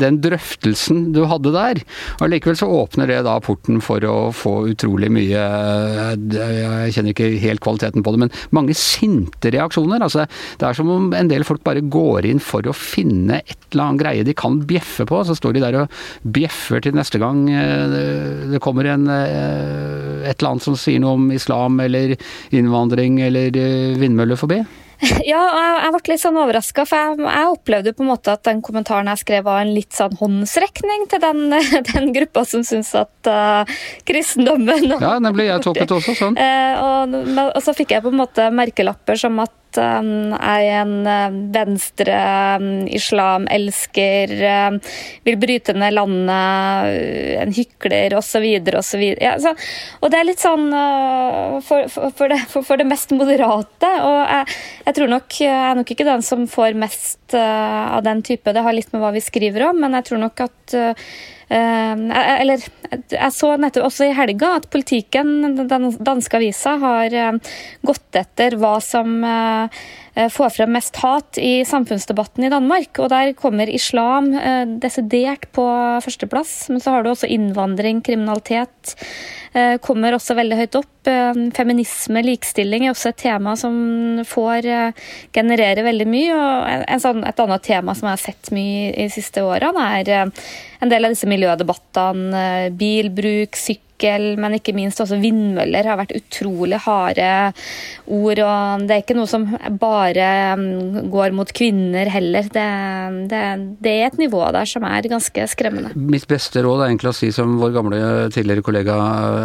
den 0.00 0.20
drøftelsen 0.22 1.10
du 1.14 1.22
hadde 1.30 1.54
der. 1.54 1.82
Og 2.18 2.30
Likevel 2.32 2.58
så 2.58 2.68
åpner 2.70 3.10
det 3.10 3.22
da 3.26 3.38
porten 3.42 3.80
for 3.84 4.02
å 4.06 4.16
få 4.34 4.54
utrolig 4.72 5.10
mye 5.12 5.44
Jeg 6.30 6.94
kjenner 6.94 7.14
ikke 7.14 7.30
helt 7.42 7.62
kvaliteten 7.64 8.04
på 8.04 8.14
det, 8.14 8.22
men 8.24 8.32
mange 8.56 8.76
sinte 8.78 9.52
reaksjoner. 9.52 10.02
Altså, 10.04 10.26
det 10.60 10.68
er 10.68 10.76
som 10.76 10.90
om 10.92 11.10
en 11.16 11.30
del 11.30 11.46
folk 11.46 11.62
bare 11.66 11.84
går 11.84 12.28
inn 12.30 12.42
for 12.42 12.66
å 12.66 12.76
finne 12.76 13.40
et 13.42 13.56
eller 13.70 13.86
annet 13.86 14.02
greie 14.02 14.26
de 14.26 14.36
kan 14.36 14.60
bjeffe 14.68 15.06
på, 15.08 15.22
så 15.26 15.36
står 15.38 15.56
de 15.56 15.64
der 15.64 15.78
og 15.82 16.00
bjeffer 16.36 16.82
til 16.84 16.96
neste 16.98 17.20
gang 17.22 17.44
eh, 17.52 17.96
det 18.50 18.60
kommer 18.64 18.88
en, 18.90 19.06
eh, 19.10 20.28
et 20.28 20.36
eller 20.36 20.52
annet 20.52 20.66
som 20.66 20.78
sier 20.78 21.02
noe 21.02 21.16
om 21.18 21.30
islam 21.34 21.80
eller 21.82 22.16
innvandring 22.56 23.20
eller 23.28 23.56
eh, 23.56 23.98
vindmøller 24.00 24.40
forbi. 24.40 24.62
Ja, 25.30 25.40
jeg 25.84 25.92
ble 25.94 26.12
litt 26.12 26.22
sånn 26.22 26.38
overraska, 26.40 26.84
for 26.88 27.00
jeg, 27.00 27.20
jeg, 27.24 27.52
opplevde 27.54 27.94
på 27.96 28.04
en 28.04 28.10
måte 28.10 28.34
at 28.34 28.44
den 28.48 28.60
kommentaren 28.64 29.08
jeg 29.12 29.22
skrev 29.22 29.46
var 29.46 29.62
en 29.62 29.72
litt 29.74 29.96
sånn 29.96 30.16
håndsrekning 30.20 31.06
til 31.10 31.22
den, 31.22 31.46
den 31.92 32.10
gruppa 32.16 32.44
som 32.48 32.64
syns 32.66 32.92
at 32.98 33.30
uh, 33.30 33.78
kristendommen 34.08 34.90
Ja, 34.96 35.16
nemlig. 35.22 35.48
Jeg 35.50 35.64
tolket 35.68 35.94
også 35.96 36.16
sånn. 36.18 36.36
Uh, 36.36 36.74
og, 36.84 37.16
og, 37.46 37.62
så 37.64 37.74
fikk 37.76 37.96
jeg 37.96 38.04
på 38.04 38.12
en 38.12 38.20
måte 38.20 38.50
merkelapper 38.54 39.20
som 39.20 39.40
at 39.42 39.54
Um, 39.78 40.32
er 40.34 40.64
en 40.80 40.94
um, 41.06 41.36
venstre 41.54 42.16
um, 42.58 42.68
islamelsker, 42.90 44.34
vil 45.26 45.38
bryte 45.40 45.74
ned 45.76 45.94
landet, 45.94 46.32
uh, 46.32 47.42
en 47.44 47.54
hykler 47.54 48.16
osv. 48.18 48.46
osv. 48.80 49.04
Ja, 49.20 49.36
og 50.00 50.10
det 50.10 50.20
er 50.20 50.28
litt 50.28 50.42
sånn 50.42 50.68
uh, 50.74 51.60
for, 51.62 51.86
for, 51.92 52.10
for, 52.16 52.32
det, 52.32 52.40
for 52.50 52.80
det, 52.80 52.88
mest 52.90 53.14
moderate. 53.14 53.92
Og 54.06 54.18
jeg, 54.20 54.60
jeg, 54.86 54.96
tror 54.98 55.12
nok 55.14 55.40
jeg 55.44 55.66
er 55.70 55.80
nok 55.80 55.94
ikke 55.94 56.08
den 56.08 56.24
som 56.26 56.46
får 56.50 56.78
mest 56.78 57.36
uh, 57.36 57.96
av 57.98 58.06
den 58.06 58.24
type. 58.26 58.54
Det 58.56 58.64
har 58.66 58.76
litt 58.76 58.90
med 58.94 59.04
hva 59.04 59.14
vi 59.14 59.22
skriver 59.24 59.70
om, 59.70 59.84
men 59.84 59.98
jeg 60.00 60.10
tror 60.10 60.24
nok 60.26 60.48
at 60.48 60.80
eller 61.50 62.62
jeg 63.10 63.34
så 63.34 63.48
nettopp 63.58 63.88
også 63.88 64.06
i 64.06 64.14
helga 64.14 64.52
at 64.60 64.68
politikken, 64.70 65.56
den 65.58 65.88
danske 65.98 66.38
avisa, 66.38 66.76
har 66.78 67.16
gått 67.82 68.20
etter 68.20 68.54
hva 68.60 68.76
som 68.84 69.16
Eh, 70.14 70.28
får 70.28 70.50
frem 70.50 70.72
mest 70.74 70.96
hat 71.04 71.38
i 71.38 71.64
samfunnsdebatten 71.64 72.44
i 72.44 72.50
Danmark. 72.50 72.98
Og 72.98 73.10
der 73.12 73.32
kommer 73.38 73.70
islam 73.70 74.32
eh, 74.34 74.64
desidert 74.82 75.46
på 75.54 75.66
førsteplass. 76.04 76.68
Men 76.72 76.82
så 76.82 76.96
har 76.96 77.04
du 77.04 77.12
også 77.12 77.30
innvandring, 77.30 78.02
kriminalitet. 78.02 78.96
Eh, 79.52 79.76
kommer 79.82 80.14
også 80.14 80.36
veldig 80.38 80.58
høyt 80.60 80.78
opp. 80.78 81.10
Feminisme, 81.56 82.20
likestilling 82.22 82.84
er 82.84 82.92
også 82.92 83.10
et 83.10 83.22
tema 83.22 83.56
som 83.58 83.74
får 84.28 84.68
generere 85.34 85.84
veldig 85.86 86.06
mye. 86.06 86.36
Og 86.36 87.02
sånn, 87.02 87.24
et 87.26 87.40
annet 87.40 87.64
tema 87.66 87.96
som 87.96 88.10
jeg 88.10 88.18
har 88.18 88.24
sett 88.24 88.50
mye 88.54 88.90
i 88.92 89.08
de 89.08 89.12
siste 89.14 89.42
årene, 89.42 89.86
er 90.02 90.12
en 90.80 90.92
del 90.92 91.08
av 91.08 91.14
disse 91.16 91.30
miljødebattene. 91.30 92.44
Bilbruk, 92.78 93.56
sykkel 93.58 93.90
men 94.40 94.56
ikke 94.56 94.74
minst 94.76 95.00
også 95.02 95.18
vindmøller 95.20 95.86
har 95.86 95.98
vært 96.00 96.14
utrolig 96.16 96.78
harde 96.86 97.52
ord. 98.06 98.40
Og 98.40 98.86
det 98.86 98.94
er 98.94 99.02
ikke 99.02 99.16
noe 99.18 99.28
som 99.30 99.46
bare 99.80 100.30
går 101.10 101.36
mot 101.36 101.52
kvinner 101.52 102.10
heller. 102.12 102.48
Det, 102.50 102.66
det, 103.30 103.42
det 103.80 103.94
er 103.96 104.06
et 104.08 104.20
nivå 104.20 104.42
der 104.54 104.68
som 104.68 104.84
er 104.88 105.08
ganske 105.10 105.46
skremmende. 105.50 105.92
Mitt 105.94 106.28
beste 106.30 106.62
råd 106.64 106.84
er 106.84 106.90
egentlig 106.90 107.12
å 107.12 107.16
si 107.16 107.30
som 107.34 107.58
vår 107.60 107.74
gamle 107.76 108.00
tidligere 108.32 108.64
kollega 108.64 108.96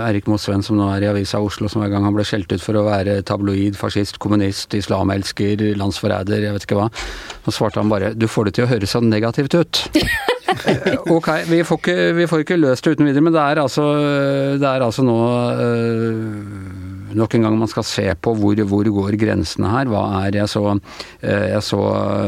Erik 0.04 0.28
Mosven, 0.32 0.64
som 0.66 0.78
nå 0.80 0.88
er 0.94 1.06
i 1.06 1.10
Avisa 1.10 1.40
Oslo, 1.44 1.70
som 1.72 1.84
hver 1.84 1.92
gang 1.94 2.06
han 2.08 2.16
ble 2.16 2.26
skjelt 2.28 2.52
ut 2.52 2.64
for 2.64 2.78
å 2.80 2.86
være 2.88 3.22
tabloid, 3.28 3.78
fascist, 3.80 4.20
kommunist, 4.24 4.74
islamelsker, 4.78 5.64
landsforræder, 5.80 6.48
jeg 6.48 6.56
vet 6.56 6.68
ikke 6.68 6.80
hva. 6.80 6.90
Så 7.46 7.56
svarte 7.56 7.82
han 7.82 7.92
bare 7.92 8.14
'du 8.14 8.28
får 8.28 8.46
det 8.46 8.54
til 8.58 8.66
å 8.66 8.72
høres 8.74 8.96
så 8.96 9.02
negativt 9.02 9.56
ut'. 9.56 9.84
ok, 11.18 11.30
vi 11.50 11.64
får, 11.64 11.78
ikke, 11.80 11.98
vi 12.16 12.28
får, 12.28 12.46
ikke, 12.46 12.60
løst 12.60 12.86
det 12.86 12.96
uten 12.96 13.10
videre, 13.10 13.24
men 13.26 13.34
det 13.34 13.42
er 13.42 13.62
altså, 13.62 13.86
det 14.60 14.68
er 14.70 14.86
altså 14.86 15.04
nå 15.06 15.18
øh, 15.66 16.75
nok 17.18 17.36
en 17.36 17.46
gang 17.48 17.58
man 17.60 17.72
skal 17.72 17.86
se 17.88 18.06
på 18.16 18.34
hvor, 18.40 18.62
hvor 18.70 18.90
går 18.98 19.18
grensene 19.22 19.72
her. 19.72 19.92
Hva 19.92 20.04
er 20.22 20.40
Jeg 20.42 20.50
så, 20.52 20.64
øh, 20.76 21.46
jeg 21.52 21.64
så 21.64 21.82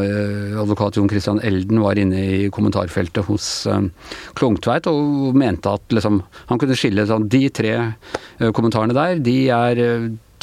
øh, 0.04 0.62
advokat 0.62 0.98
Jon 0.98 1.10
Christian 1.10 1.42
Elden 1.44 1.82
var 1.84 2.00
inne 2.00 2.22
i 2.26 2.50
kommentarfeltet 2.50 3.26
hos 3.28 3.68
Klungtveit 4.38 4.88
og 4.88 5.36
mente 5.38 5.70
at 5.70 5.94
liksom, 5.94 6.22
han 6.48 6.60
kunne 6.62 6.78
skille 6.78 7.08
sånn 7.08 7.28
De 7.32 7.48
tre 7.50 7.74
kommentarene 8.54 8.96
der, 8.96 9.20
de 9.24 9.38
er 9.54 9.84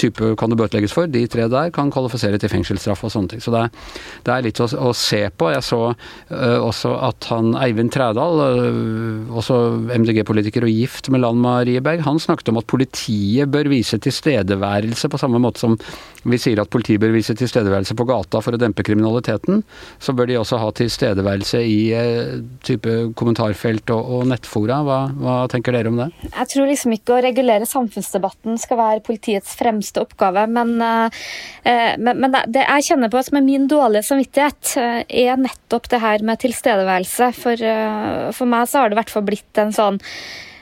type 0.01 0.33
kan 0.41 0.53
det 0.53 0.59
bøtelegges 0.59 0.95
for. 0.95 1.11
De 1.11 1.25
tre 1.31 1.47
der 1.51 1.73
kan 1.75 1.93
kvalifisere 1.95 2.39
til 2.41 2.53
fengselsstraff 2.53 3.05
og 3.07 3.13
sånne 3.15 3.35
ting. 3.35 3.43
Så 3.45 3.55
det 3.55 3.65
er, 3.65 3.83
det 4.27 4.35
er 4.35 4.47
litt 4.47 4.63
å, 4.63 4.69
å, 4.89 4.93
se 4.97 5.23
på. 5.31 5.51
Jeg 5.55 5.67
så 5.67 5.81
uh, 5.93 6.59
også 6.61 6.95
at 7.11 7.29
han 7.33 7.53
Eivind 7.61 7.93
Trædal, 7.95 8.43
uh, 8.43 9.37
også 9.39 9.61
MDG-politiker 9.95 10.67
og 10.67 10.75
gift 10.75 11.11
med 11.15 11.25
Lan 11.25 11.41
Marie 11.43 11.83
Berg, 11.85 12.05
han 12.07 12.23
snakket 12.23 12.51
om 12.53 12.61
at 12.63 12.69
politiet 12.71 13.51
bør 13.53 13.71
vise 13.73 14.01
tilstedeværelse 14.03 15.11
på 15.11 15.21
samme 15.21 15.43
måte 15.43 15.63
som 15.63 15.79
vi 16.25 16.41
sier 16.41 16.61
at 16.63 16.71
politiet 16.73 17.03
bør 17.03 17.15
vise 17.15 17.37
tilstedeværelse 17.39 17.97
på 17.99 18.07
gata 18.09 18.41
for 18.45 18.57
å 18.57 18.61
dempe 18.61 18.85
kriminaliteten. 18.87 19.63
Så 20.03 20.15
bør 20.17 20.31
de 20.31 20.39
også 20.41 20.61
ha 20.63 20.71
tilstedeværelse 20.75 21.63
i 21.65 21.79
uh, 21.95 22.39
type 22.67 22.97
kommentarfelt 23.19 23.91
og, 23.95 24.13
og 24.19 24.29
nettfora. 24.31 24.81
Hva, 24.87 25.01
hva 25.21 25.37
tenker 25.53 25.77
dere 25.77 25.93
om 25.93 26.01
det? 26.01 26.11
Jeg 26.31 26.51
tror 26.53 26.71
liksom 26.71 26.97
ikke 26.97 27.17
å 27.17 27.23
regulere 27.25 27.69
samfunnsdebatten 27.69 28.59
skal 28.61 28.81
være 28.81 29.05
politiets 29.07 29.55
fremste 29.59 30.03
oppgave. 30.05 30.47
Men, 30.51 30.75
eh, 30.81 31.95
men, 31.99 32.23
men 32.23 32.39
det 32.53 32.65
jeg 32.65 32.89
kjenner 32.91 33.13
på 33.13 33.23
som 33.25 33.39
er 33.39 33.47
min 33.47 33.69
dårlige 33.71 34.09
samvittighet, 34.09 34.75
eh, 34.81 35.03
er 35.27 35.41
nettopp 35.41 35.91
det 35.93 36.03
her 36.05 36.25
med 36.27 36.43
tilstedeværelse. 36.45 37.31
For, 37.37 37.69
eh, 37.75 38.33
for 38.37 38.51
meg 38.51 38.69
så 38.71 38.83
har 38.83 38.91
det 38.91 38.99
i 38.99 39.03
hvert 39.03 39.15
fall 39.15 39.29
blitt 39.29 39.63
en 39.63 39.75
sånn 39.75 40.01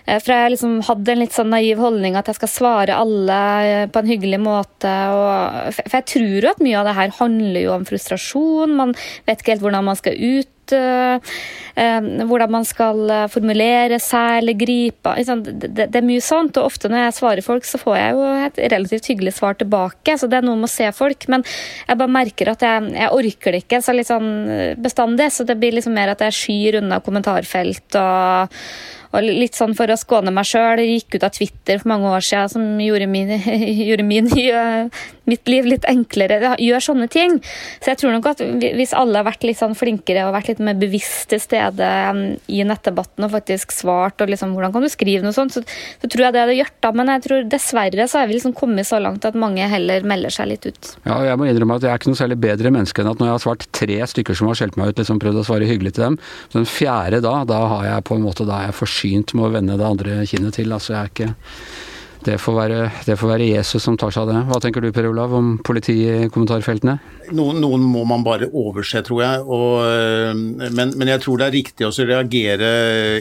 for 0.06 0.34
jeg 0.34 0.54
liksom 0.54 0.78
hadde 0.88 1.12
en 1.14 1.20
litt 1.22 1.36
sånn 1.36 1.52
naiv 1.54 1.82
holdning 1.82 2.16
at 2.18 2.30
jeg 2.30 2.40
skal 2.40 2.50
svare 2.50 2.96
alle 2.98 3.42
på 3.92 4.02
en 4.02 4.10
hyggelig 4.10 4.40
måte. 4.42 4.94
Og, 5.14 5.76
for 5.78 5.98
jeg 6.00 6.08
tror 6.14 6.32
jo 6.48 6.50
at 6.50 6.64
mye 6.64 6.80
av 6.80 6.88
det 6.88 6.96
her 6.98 7.14
handler 7.20 7.60
jo 7.62 7.76
om 7.76 7.86
frustrasjon. 7.86 8.74
Man 8.78 8.96
vet 9.28 9.42
ikke 9.42 9.54
helt 9.54 9.64
hvordan 9.66 9.86
man 9.86 10.00
skal 10.00 10.18
ut 10.18 10.50
uh, 10.72 11.36
hvordan 12.28 12.52
man 12.52 12.66
skal 12.68 13.10
formulere 13.32 13.98
seg 14.02 14.40
eller 14.40 14.56
gripe 14.58 15.14
det, 15.22 15.86
er 15.86 16.06
mye 16.06 16.22
sånt. 16.24 16.58
Og 16.58 16.72
ofte 16.72 16.90
når 16.90 17.06
jeg 17.06 17.16
svarer 17.20 17.46
folk, 17.46 17.68
så 17.68 17.80
får 17.80 17.98
jeg 17.98 18.16
jo 18.16 18.26
et 18.46 18.62
relativt 18.74 19.10
hyggelig 19.12 19.36
svar 19.38 19.58
tilbake. 19.60 20.16
Så 20.18 20.28
det 20.30 20.40
er 20.40 20.48
noe 20.48 20.58
med 20.58 20.70
å 20.70 20.72
se 20.72 20.88
folk. 20.96 21.28
Men 21.32 21.46
jeg 21.86 22.00
bare 22.00 22.16
merker 22.18 22.52
at 22.52 22.66
jeg, 22.66 22.90
jeg 22.98 23.20
orker 23.22 23.54
det 23.54 23.62
ikke 23.64 23.82
så 23.84 23.94
litt 23.96 24.10
sånn 24.10 24.32
bestandig. 24.82 25.30
Så 25.32 25.46
det 25.48 25.58
blir 25.62 25.78
liksom 25.78 25.94
mer 25.96 26.12
at 26.16 26.26
jeg 26.26 26.40
skyr 26.40 26.82
unna 26.82 27.00
kommentarfelt 27.04 28.00
og 28.00 28.58
og 29.12 29.26
litt 29.26 29.56
sånn 29.58 29.74
for 29.76 29.90
å 29.92 29.98
skåne 30.00 30.32
meg 30.34 30.48
sjøl, 30.48 30.80
gikk 30.80 31.18
ut 31.18 31.26
av 31.26 31.34
Twitter 31.36 31.80
for 31.82 31.92
mange 31.92 32.12
år 32.12 32.24
siden 32.24 32.52
som 32.52 32.64
gjorde, 32.80 33.08
min, 33.12 33.32
gjorde 33.88 34.06
min, 34.08 34.30
mitt 35.30 35.50
liv 35.52 35.68
litt 35.68 35.86
enklere. 35.88 36.54
Gjør 36.62 36.86
sånne 36.88 37.08
ting. 37.12 37.36
Så 37.82 37.92
jeg 37.92 38.00
tror 38.00 38.16
nok 38.16 38.30
at 38.32 38.42
hvis 38.62 38.94
alle 38.96 39.20
har 39.20 39.28
vært 39.28 39.44
litt 39.46 39.60
sånn 39.60 39.76
flinkere 39.78 40.24
og 40.26 40.34
vært 40.36 40.52
litt 40.52 40.62
mer 40.64 40.78
bevisst 40.80 41.28
til 41.32 41.42
stede 41.42 41.88
um, 42.10 42.22
i 42.48 42.62
nettdebatten 42.66 43.26
og 43.26 43.34
faktisk 43.34 43.74
svart 43.76 44.24
og 44.24 44.32
liksom 44.32 44.56
hvordan 44.56 44.72
kan 44.74 44.86
du 44.86 44.90
skrive 44.92 45.24
noe 45.26 45.36
sånt, 45.36 45.54
så, 45.54 45.62
så 46.00 46.08
tror 46.10 46.26
jeg 46.26 46.36
det 46.36 46.44
hadde 46.44 46.56
gjort 46.58 46.78
da. 46.86 46.94
Men 46.96 47.12
jeg 47.14 47.24
tror 47.26 47.46
dessverre 47.52 48.08
så 48.08 48.22
har 48.22 48.30
vi 48.30 48.38
liksom 48.38 48.56
kommet 48.56 48.88
så 48.88 49.00
langt 49.02 49.28
at 49.28 49.38
mange 49.38 49.68
heller 49.68 50.08
melder 50.08 50.32
seg 50.32 50.50
litt 50.54 50.66
ut. 50.68 50.94
Ja, 51.04 51.20
jeg 51.28 51.38
må 51.40 51.50
innrømme 51.50 51.76
at 51.76 51.86
jeg 51.86 51.92
er 51.92 52.00
ikke 52.00 52.12
noe 52.14 52.22
særlig 52.22 52.40
bedre 52.42 52.72
menneske 52.72 53.04
enn 53.04 53.12
at 53.12 53.20
når 53.20 53.28
jeg 53.28 53.36
har 53.36 53.44
svart 53.44 53.68
tre 53.76 54.00
stykker 54.14 54.38
som 54.38 54.48
har 54.48 54.58
skjelt 54.58 54.80
meg 54.80 54.92
ut, 54.92 55.04
liksom 55.04 55.20
prøvd 55.22 55.42
å 55.42 55.46
svare 55.46 55.68
hyggelig 55.68 55.94
til 55.98 56.08
dem, 56.08 56.18
så 56.48 56.62
den 56.62 56.68
fjerde 56.70 57.22
da, 57.24 57.36
da 57.48 57.60
har 57.76 57.86
jeg 57.90 58.08
på 58.08 58.16
en 58.16 58.24
måte 58.24 58.48
da 58.48 58.64
jeg 58.66 58.76
for 58.78 58.90
forsynt 59.02 59.34
med 59.34 59.48
å 59.48 59.52
vende 59.56 59.78
det 59.78 59.88
andre 59.88 60.20
kinnet 60.28 60.58
til. 60.58 60.72
Altså, 60.72 60.94
jeg 60.94 61.02
er 61.02 61.12
ikke 61.12 61.34
det 62.26 62.38
får, 62.38 62.54
være, 62.54 62.80
det 63.06 63.16
får 63.18 63.32
være 63.34 63.48
Jesus 63.50 63.82
som 63.82 63.96
tar 63.98 64.12
seg 64.14 64.24
av 64.24 64.30
det. 64.30 64.42
Hva 64.50 64.60
tenker 64.62 64.84
du 64.84 64.92
Per 64.94 65.08
Olav 65.10 65.34
om 65.34 65.56
politiet 65.64 66.26
i 66.26 66.30
kommentarfeltene? 66.32 66.98
Noen, 67.32 67.60
noen, 67.62 67.82
må 67.86 68.02
man 68.08 68.24
bare 68.26 68.48
overse, 68.48 69.00
tror 69.06 69.22
jeg. 69.22 69.42
Og, 69.42 69.82
eh, 69.86 70.32
men, 70.74 70.92
men, 70.94 71.10
jeg 71.10 71.22
tror 71.24 71.40
det 71.40 71.48
er 71.48 71.56
riktig 71.56 71.86
å 71.88 71.92
reagere 72.06 72.70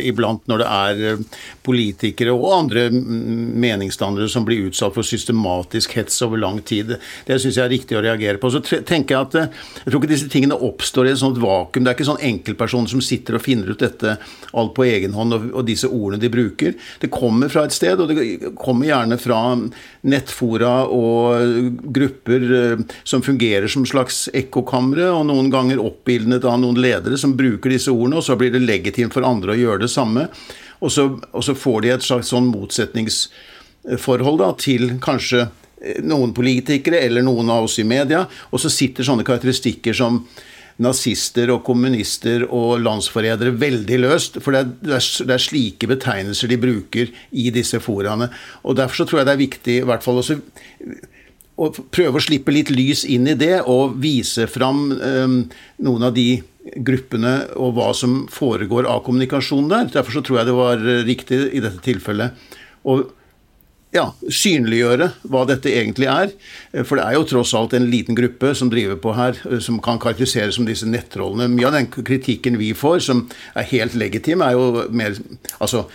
iblant 0.06 0.46
når 0.52 0.62
det 0.62 0.68
er 0.68 1.02
eh, 1.12 1.24
politikere 1.66 2.36
og 2.36 2.48
andre 2.58 2.88
meningsstandere 2.92 4.30
som 4.32 4.46
blir 4.48 4.68
utsatt 4.70 4.96
for 4.98 5.08
systematisk 5.08 5.96
hets 5.98 6.20
over 6.26 6.42
lang 6.42 6.62
tid. 6.68 6.96
Det 7.28 7.40
syns 7.42 7.58
jeg 7.60 7.66
er 7.66 7.74
riktig 7.74 7.98
å 7.98 8.04
reagere 8.06 8.42
på. 8.42 8.52
Så 8.54 8.62
tenker 8.62 9.16
Jeg 9.16 9.28
at 9.28 9.40
eh, 9.40 9.50
jeg 9.82 9.90
tror 9.90 10.02
ikke 10.02 10.14
disse 10.14 10.30
tingene 10.32 10.60
oppstår 10.70 11.10
i 11.10 11.14
et 11.16 11.22
sånt 11.22 11.42
vakuum. 11.42 11.86
Det 11.86 11.94
er 11.94 11.98
ikke 11.98 12.10
sånn 12.12 12.26
enkeltpersoner 12.32 12.92
som 12.92 13.04
sitter 13.06 13.40
og 13.40 13.46
finner 13.46 13.74
ut 13.74 13.82
dette 13.82 14.18
alt 14.52 14.76
på 14.78 14.86
egen 14.88 15.16
hånd, 15.18 15.38
og, 15.38 15.50
og 15.56 15.68
disse 15.68 15.90
ordene 15.90 16.22
de 16.22 16.32
bruker. 16.32 16.78
Det 17.02 17.12
kommer 17.14 17.52
fra 17.52 17.66
et 17.68 17.76
sted, 17.76 18.00
og 18.00 18.12
det 18.12 18.54
kommer 18.60 18.91
gjerne 18.92 19.18
fra 19.22 19.40
nettfora 20.12 20.74
og 20.92 21.72
grupper 21.96 22.46
eh, 22.58 22.84
som 23.04 23.24
fungerer 23.26 23.72
som 23.72 23.88
slags 23.88 24.28
ekkokamre, 24.38 25.10
og 25.12 25.26
noen 25.30 25.50
ganger 25.54 25.82
oppildnet 25.82 26.46
av 26.48 26.60
noen 26.62 26.80
ledere 26.82 27.20
som 27.20 27.38
bruker 27.38 27.74
disse 27.74 27.92
ordene, 27.94 28.20
og 28.20 28.28
så 28.28 28.38
blir 28.40 28.54
det 28.54 28.64
legitimt 28.64 29.16
for 29.16 29.28
andre 29.28 29.56
å 29.56 29.62
gjøre 29.62 29.86
det 29.86 29.92
samme. 29.94 30.28
Og 30.82 30.94
så, 30.94 31.08
og 31.32 31.44
så 31.46 31.58
får 31.58 31.82
de 31.82 31.96
et 31.96 32.06
slags 32.06 32.32
sånn 32.34 32.50
motsetningsforhold 32.52 34.42
da, 34.42 34.54
til 34.60 34.96
kanskje 35.02 35.48
noen 36.06 36.34
politikere 36.34 37.02
eller 37.02 37.26
noen 37.26 37.50
av 37.50 37.66
oss 37.66 37.80
i 37.82 37.86
media, 37.88 38.26
og 38.52 38.62
så 38.62 38.70
sitter 38.70 39.06
sånne 39.06 39.26
karakteristikker 39.26 39.96
som 39.98 40.22
nazister 40.82 41.52
og 41.54 41.64
kommunister 41.68 42.46
og 42.48 42.82
landsforrædere 42.84 43.54
veldig 43.62 44.02
løst. 44.02 44.42
For 44.44 44.56
det 44.56 44.64
er, 44.66 45.00
det 45.28 45.36
er, 45.36 45.42
slike 45.42 45.90
betegnelser 45.92 46.52
de 46.52 46.60
bruker 46.62 47.12
i 47.32 47.50
disse 47.54 47.82
foraene. 47.84 48.32
Og 48.66 48.78
Derfor 48.80 49.02
så 49.02 49.08
tror 49.08 49.22
jeg 49.22 49.30
det 49.30 49.36
er 49.36 49.46
viktig 49.46 49.80
i 49.80 49.88
hvert 49.88 50.06
fall 50.06 50.22
også 50.22 50.40
å 51.62 51.68
prøve 51.94 52.18
å 52.18 52.24
slippe 52.24 52.54
litt 52.54 52.72
lys 52.74 53.04
inn 53.06 53.28
i 53.30 53.38
det, 53.38 53.60
og 53.70 54.00
vise 54.02 54.48
fram 54.50 54.88
um, 54.96 55.36
noen 55.86 56.08
av 56.08 56.16
de 56.16 56.42
gruppene 56.82 57.34
og 57.60 57.76
hva 57.78 57.90
som 57.98 58.24
foregår 58.32 58.88
av 58.90 59.04
kommunikasjon 59.06 59.70
der. 59.70 59.90
Derfor 59.94 60.18
så 60.18 60.24
tror 60.26 60.42
jeg 60.42 60.50
det 60.50 60.58
var 60.58 60.86
riktig 61.06 61.42
i 61.52 61.62
dette 61.64 61.82
tilfellet 61.86 62.58
å 62.82 63.02
ja, 63.92 64.06
synliggjøre 64.32 65.10
hva 65.28 65.44
dette 65.50 65.72
egentlig 65.72 66.08
er. 66.12 66.32
Eh, 66.72 66.86
for 66.88 66.98
det 66.98 67.06
er 67.06 67.18
jo 67.18 67.26
tross 67.28 67.54
alt 67.58 67.76
en 67.78 67.90
liten 67.92 68.18
gruppe 68.18 68.54
som 68.58 68.72
driver 68.72 69.00
på 69.04 69.16
her, 69.18 69.40
eh, 69.50 69.60
som 69.64 69.82
kan 69.84 70.00
karakteriseres 70.02 70.58
som 70.58 70.68
disse 70.68 70.88
nettrollene. 70.88 71.50
Mye 71.52 71.68
av 71.68 71.76
den 71.78 71.90
kritikken 71.92 72.60
vi 72.62 72.72
får, 72.78 73.02
som 73.08 73.26
er 73.56 73.68
helt 73.74 73.98
legitim, 74.00 74.44
er 74.46 74.56
jo 74.56 74.88
mer 74.90 75.18
altså, 75.60 75.86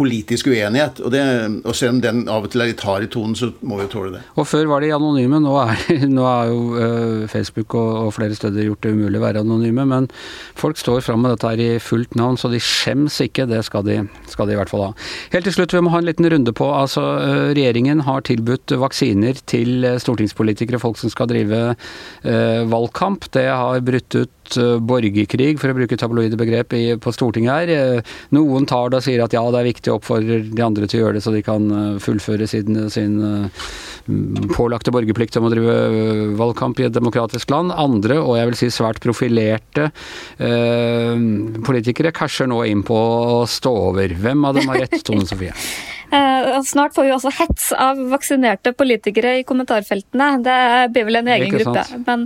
politisk 0.00 0.48
uenighet. 0.50 1.00
Og, 1.04 1.12
det, 1.12 1.22
og, 1.64 1.74
selv 1.76 1.96
om 1.96 2.00
den 2.02 2.22
av 2.30 2.46
og 2.46 2.52
til 2.52 2.64
er 2.64 2.72
litt 2.72 2.84
hard 2.86 3.04
i 3.04 3.10
tonen, 3.12 3.36
så 3.36 3.50
må 3.60 3.78
vi 3.78 3.86
jo 3.86 3.92
tåle 3.92 4.12
det. 4.16 4.22
Og 4.40 4.48
Før 4.48 4.70
var 4.70 4.84
de 4.84 4.92
anonyme, 4.96 5.40
nå 5.44 5.54
er, 5.60 5.84
nå 6.16 6.24
er 6.28 6.50
jo 6.52 6.60
uh, 6.74 7.26
Facebook 7.30 7.76
og, 7.78 7.90
og, 8.06 8.12
flere 8.16 8.36
steder 8.38 8.66
gjort 8.68 8.86
det 8.86 8.94
umulig 8.96 9.20
å 9.20 9.24
være 9.26 9.44
anonyme. 9.44 9.86
Men 9.90 10.08
folk 10.58 10.80
står 10.80 11.04
fram 11.06 11.24
med 11.24 11.34
dette 11.34 11.52
her 11.52 11.64
i 11.64 11.70
fullt 11.84 12.16
navn, 12.18 12.40
så 12.40 12.50
de 12.52 12.62
skjems 12.64 13.20
ikke. 13.26 13.48
Det 13.50 13.62
skal 13.66 13.86
de, 13.86 14.00
skal 14.32 14.48
de, 14.48 14.56
i 14.56 14.60
hvert 14.60 14.72
fall 14.72 14.88
ha. 14.88 14.90
Helt 15.34 15.48
til 15.48 15.58
slutt, 15.58 15.76
vi 15.76 15.84
må 15.84 15.94
ha 15.94 16.02
en 16.02 16.08
liten 16.08 16.28
runde 16.32 16.54
på. 16.56 16.70
altså 16.72 17.04
uh, 17.20 17.50
Regjeringen 17.52 18.04
har 18.08 18.24
tilbudt 18.28 18.76
vaksiner 18.80 19.44
til 19.50 19.86
stortingspolitikere, 20.00 20.80
folk 20.82 21.00
som 21.00 21.12
skal 21.12 21.30
drive 21.30 21.62
uh, 21.74 22.62
valgkamp. 22.70 23.28
Det 23.36 23.48
har 23.50 23.84
brutt 23.84 24.16
ut 24.16 24.36
borgerkrig, 24.56 25.58
for 25.60 25.72
å 25.72 25.76
bruke 25.76 25.98
tabloide 26.00 26.38
begrep, 26.40 26.74
på 27.02 27.12
Stortinget 27.14 27.70
her. 27.70 28.02
Noen 28.36 28.66
tar 28.68 28.90
det 28.90 29.00
og 29.00 29.06
sier 29.06 29.22
at 29.24 29.34
ja, 29.34 29.42
det 29.50 29.60
er 29.60 29.70
viktig 29.70 29.92
og 29.92 30.00
oppfordrer 30.00 30.44
de 30.50 30.64
andre 30.64 30.88
til 30.88 31.00
å 31.00 31.04
gjøre 31.04 31.18
det, 31.18 31.24
så 31.24 31.34
de 31.34 31.44
kan 31.46 31.70
eh, 31.74 32.00
fullføre 32.02 32.48
sin, 32.50 32.78
sin 32.92 33.16
eh, 33.26 33.68
pålagte 34.54 34.92
borgerplikt 34.94 35.38
om 35.40 35.48
å 35.48 35.52
drive 35.52 35.76
eh, 35.76 36.24
valgkamp 36.40 36.80
i 36.80 36.88
et 36.88 36.96
demokratisk 36.96 37.52
land. 37.54 37.74
Andre, 37.74 38.20
og 38.22 38.38
jeg 38.38 38.50
vil 38.50 38.58
si 38.58 38.70
svært 38.74 39.02
profilerte 39.04 39.90
eh, 40.38 41.14
politikere, 41.66 42.14
casher 42.16 42.50
nå 42.50 42.62
inn 42.68 42.84
på 42.86 42.96
å 42.96 43.40
stå 43.48 43.74
over. 43.90 44.16
Hvem 44.20 44.46
av 44.48 44.58
dem 44.58 44.70
har 44.72 44.84
rett, 44.86 45.00
Tone 45.06 45.26
Sofie? 45.28 45.54
Uh, 46.10 46.62
snart 46.66 46.94
får 46.94 47.06
vi 47.06 47.12
også 47.14 47.30
hets 47.38 47.68
av 47.78 47.98
vaksinerte 48.10 48.72
politikere 48.74 49.36
i 49.38 49.44
kommentarfeltene. 49.46 50.30
Det 50.42 50.56
blir 50.94 51.06
vel 51.06 51.20
en 51.20 51.30
egen 51.36 51.52
gruppe. 51.54 51.84
Men 52.06 52.24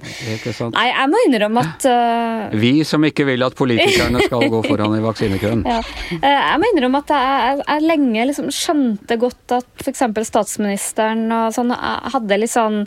nei, 0.73 0.87
jeg 0.88 1.11
må 1.12 1.20
innrømme 1.27 1.64
at 1.64 1.88
uh, 1.88 2.55
Vi 2.64 2.79
som 2.88 3.05
ikke 3.05 3.29
vil 3.29 3.44
at 3.44 3.57
politikerne 3.59 4.25
skal 4.25 4.47
gå 4.53 4.62
foran 4.70 4.97
i 4.97 5.03
vaksinekøen. 5.05 5.66
Ja. 5.68 5.83
Uh, 6.14 6.31
jeg 6.31 6.62
må 6.62 6.70
innrømme 6.73 7.03
at 7.05 7.12
jeg, 7.12 7.61
jeg 7.66 7.85
lenge 7.90 8.31
liksom 8.31 8.49
skjønte 8.55 9.20
godt 9.20 9.59
at 9.59 9.85
f.eks. 9.85 10.07
statsministeren 10.31 11.29
sånn 11.53 11.75
hadde 11.75 12.40
litt 12.40 12.55
sånn 12.55 12.83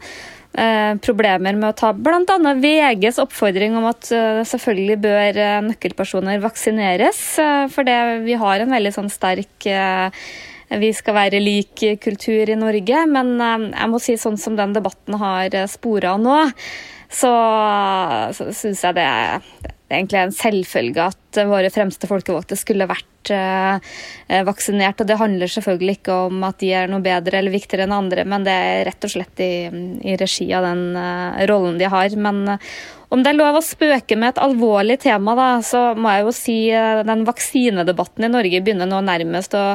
problemer 1.06 1.54
med 1.54 1.68
å 1.68 1.76
ta 1.78 1.92
bl.a. 1.94 2.54
VGs 2.58 3.20
oppfordring 3.22 3.76
om 3.78 3.86
at 3.92 4.08
selvfølgelig 4.10 4.96
bør 5.04 5.40
nøkkelpersoner 5.68 6.42
vaksineres. 6.42 7.20
For 7.70 7.86
det, 7.86 7.98
vi 8.26 8.40
har 8.42 8.64
en 8.64 8.74
veldig 8.74 8.94
sånn 8.96 9.12
sterk 9.14 9.68
vi 10.76 10.92
skal 10.96 11.16
være 11.16 11.42
lik 11.42 11.84
kultur 12.04 12.50
i 12.50 12.60
Norge. 12.60 13.06
Men 13.12 13.36
eh, 13.40 13.70
jeg 13.72 13.92
må 13.92 14.02
si 14.04 14.18
sånn 14.20 14.40
som 14.42 14.60
den 14.60 14.76
debatten 14.76 15.20
har 15.22 15.56
eh, 15.56 15.70
spora 15.72 16.18
nå, 16.20 16.44
så, 17.08 17.34
så 18.36 18.52
syns 18.52 18.84
jeg 18.84 19.00
det 19.00 19.10
det 19.88 19.96
er 19.96 20.02
egentlig 20.02 20.20
en 20.20 20.34
selvfølge 20.36 21.04
at 21.14 21.38
våre 21.48 21.70
fremste 21.72 22.10
folkevalgte 22.10 22.58
skulle 22.60 22.90
vært 22.90 23.30
uh, 23.32 23.78
vaksinert. 24.44 25.00
Og 25.00 25.08
det 25.08 25.16
handler 25.16 25.48
selvfølgelig 25.48 25.94
ikke 26.02 26.18
om 26.26 26.44
at 26.44 26.58
de 26.60 26.74
er 26.76 26.92
noe 26.92 27.00
bedre 27.06 27.40
eller 27.40 27.56
viktigere 27.56 27.86
enn 27.88 27.96
andre, 27.96 28.26
men 28.28 28.44
det 28.44 28.52
er 28.52 28.82
rett 28.90 29.08
og 29.08 29.14
slett 29.14 29.40
i, 29.40 29.54
i 30.04 30.18
regi 30.20 30.50
av 30.52 30.68
den 30.68 30.84
rollen 31.48 31.80
de 31.80 31.88
har. 31.88 32.20
Men 32.20 32.58
om 33.14 33.24
det 33.24 33.32
er 33.32 33.40
lov 33.40 33.60
å 33.60 33.64
spøke 33.64 34.18
med 34.20 34.34
et 34.34 34.44
alvorlig 34.44 35.00
tema, 35.06 35.36
da, 35.38 35.50
så 35.64 35.90
må 35.96 36.12
jeg 36.12 36.26
jo 36.26 36.36
si 36.36 36.60
den 37.08 37.26
vaksinedebatten 37.28 38.28
i 38.28 38.32
Norge 38.34 38.64
begynner 38.64 38.90
nå 38.90 39.00
nærmest 39.08 39.56
å 39.56 39.66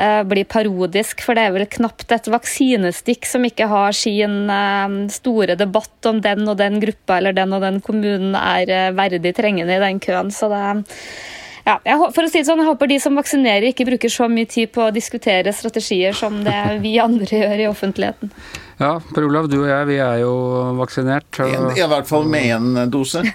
Eh, 0.00 0.22
blir 0.24 0.46
parodisk, 0.48 1.20
for 1.20 1.36
det 1.36 1.42
er 1.44 1.52
vel 1.52 1.66
knapt 1.68 2.12
et 2.14 2.28
vaksinestikk 2.32 3.26
som 3.28 3.44
ikke 3.44 3.66
har 3.68 3.92
sin 3.96 4.48
eh, 4.48 4.94
store 5.12 5.58
debatt 5.60 6.08
om 6.08 6.22
den 6.24 6.48
og 6.48 6.56
den 6.56 6.78
gruppa 6.80 7.18
eller 7.18 7.36
den 7.36 7.52
og 7.52 7.60
den 7.66 7.82
kommunen 7.84 8.32
er 8.38 8.72
eh, 8.72 8.94
verdig 8.96 9.34
trengende 9.36 9.76
i 9.76 9.82
den 9.82 10.00
køen. 10.00 10.32
Så 10.32 10.48
det 10.52 10.62
ja, 11.66 11.76
jeg, 11.84 11.98
for 12.16 12.24
å 12.24 12.30
si 12.30 12.40
det 12.40 12.48
sånn, 12.48 12.62
jeg 12.62 12.70
håper 12.70 12.88
de 12.88 12.96
som 13.02 13.18
vaksinerer, 13.20 13.68
ikke 13.68 13.84
bruker 13.90 14.12
så 14.12 14.30
mye 14.32 14.48
tid 14.48 14.72
på 14.72 14.86
å 14.86 14.94
diskutere 14.94 15.52
strategier 15.52 16.16
som 16.16 16.40
det 16.46 16.56
vi 16.80 16.94
andre 17.02 17.42
gjør 17.42 17.66
i 17.66 17.68
offentligheten. 17.68 18.32
Ja, 18.80 18.94
Per 19.12 19.26
Olav, 19.28 19.50
du 19.52 19.58
og 19.60 19.68
jeg, 19.68 19.88
vi 19.90 19.98
er 20.00 20.22
jo 20.22 20.32
vaksinert. 20.78 21.28
Og... 21.44 21.74
I 21.76 21.84
hvert 21.84 22.08
fall 22.08 22.24
med 22.30 22.48
én 22.48 22.86
dose. 22.92 23.20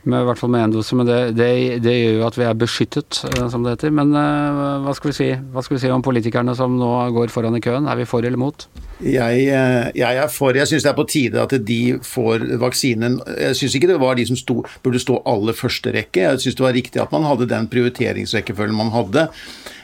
Med, 0.00 0.22
I 0.22 0.24
hvert 0.30 0.38
fall 0.40 0.48
med 0.48 0.62
én 0.64 0.72
dose, 0.72 0.96
men 0.96 1.04
det, 1.04 1.16
det, 1.36 1.46
det, 1.84 1.92
gjør 1.92 2.14
jo 2.14 2.22
at 2.24 2.36
vi 2.38 2.44
er 2.48 2.54
beskyttet, 2.56 3.18
eh, 3.28 3.42
som 3.52 3.66
det 3.66 3.74
heter. 3.74 3.90
Men 3.92 4.14
uh, 4.16 4.78
hva, 4.80 4.94
skal 4.96 5.10
vi 5.10 5.16
si? 5.18 5.26
hva 5.52 5.60
skal 5.60 5.76
vi 5.76 5.80
si 5.82 5.90
om 5.92 6.00
politikerne 6.00 6.54
som 6.56 6.78
nå 6.80 6.88
går 7.12 7.28
foran 7.28 7.58
i 7.58 7.60
køen? 7.60 7.84
Er 7.84 7.98
vi 8.00 8.06
for 8.08 8.24
eller 8.24 8.40
mot? 8.40 8.64
Jeg, 9.04 9.42
eh, 9.52 9.90
jeg 10.00 10.22
er 10.22 10.32
for. 10.32 10.56
Jeg 10.56 10.70
syns 10.70 10.86
det 10.86 10.92
er 10.94 10.96
på 10.96 11.04
tide 11.04 11.44
at 11.44 11.52
de 11.68 11.80
får 12.00 12.46
vaksinen. 12.64 13.18
Jeg 13.44 13.58
syns 13.60 13.76
ikke 13.76 13.92
det 13.92 14.00
var 14.00 14.16
de 14.16 14.24
som 14.30 14.40
sto, 14.40 14.62
burde 14.80 15.04
stå 15.04 15.20
aller 15.28 15.58
første 15.58 15.92
rekke. 15.92 16.24
Jeg 16.24 16.46
syns 16.46 16.56
det 16.56 16.64
var 16.64 16.76
riktig 16.80 17.04
at 17.04 17.12
man 17.12 17.28
hadde 17.28 17.50
den 17.52 17.68
prioriteringsrekkefølgen 17.68 18.80
man 18.80 18.94
hadde. 18.96 19.28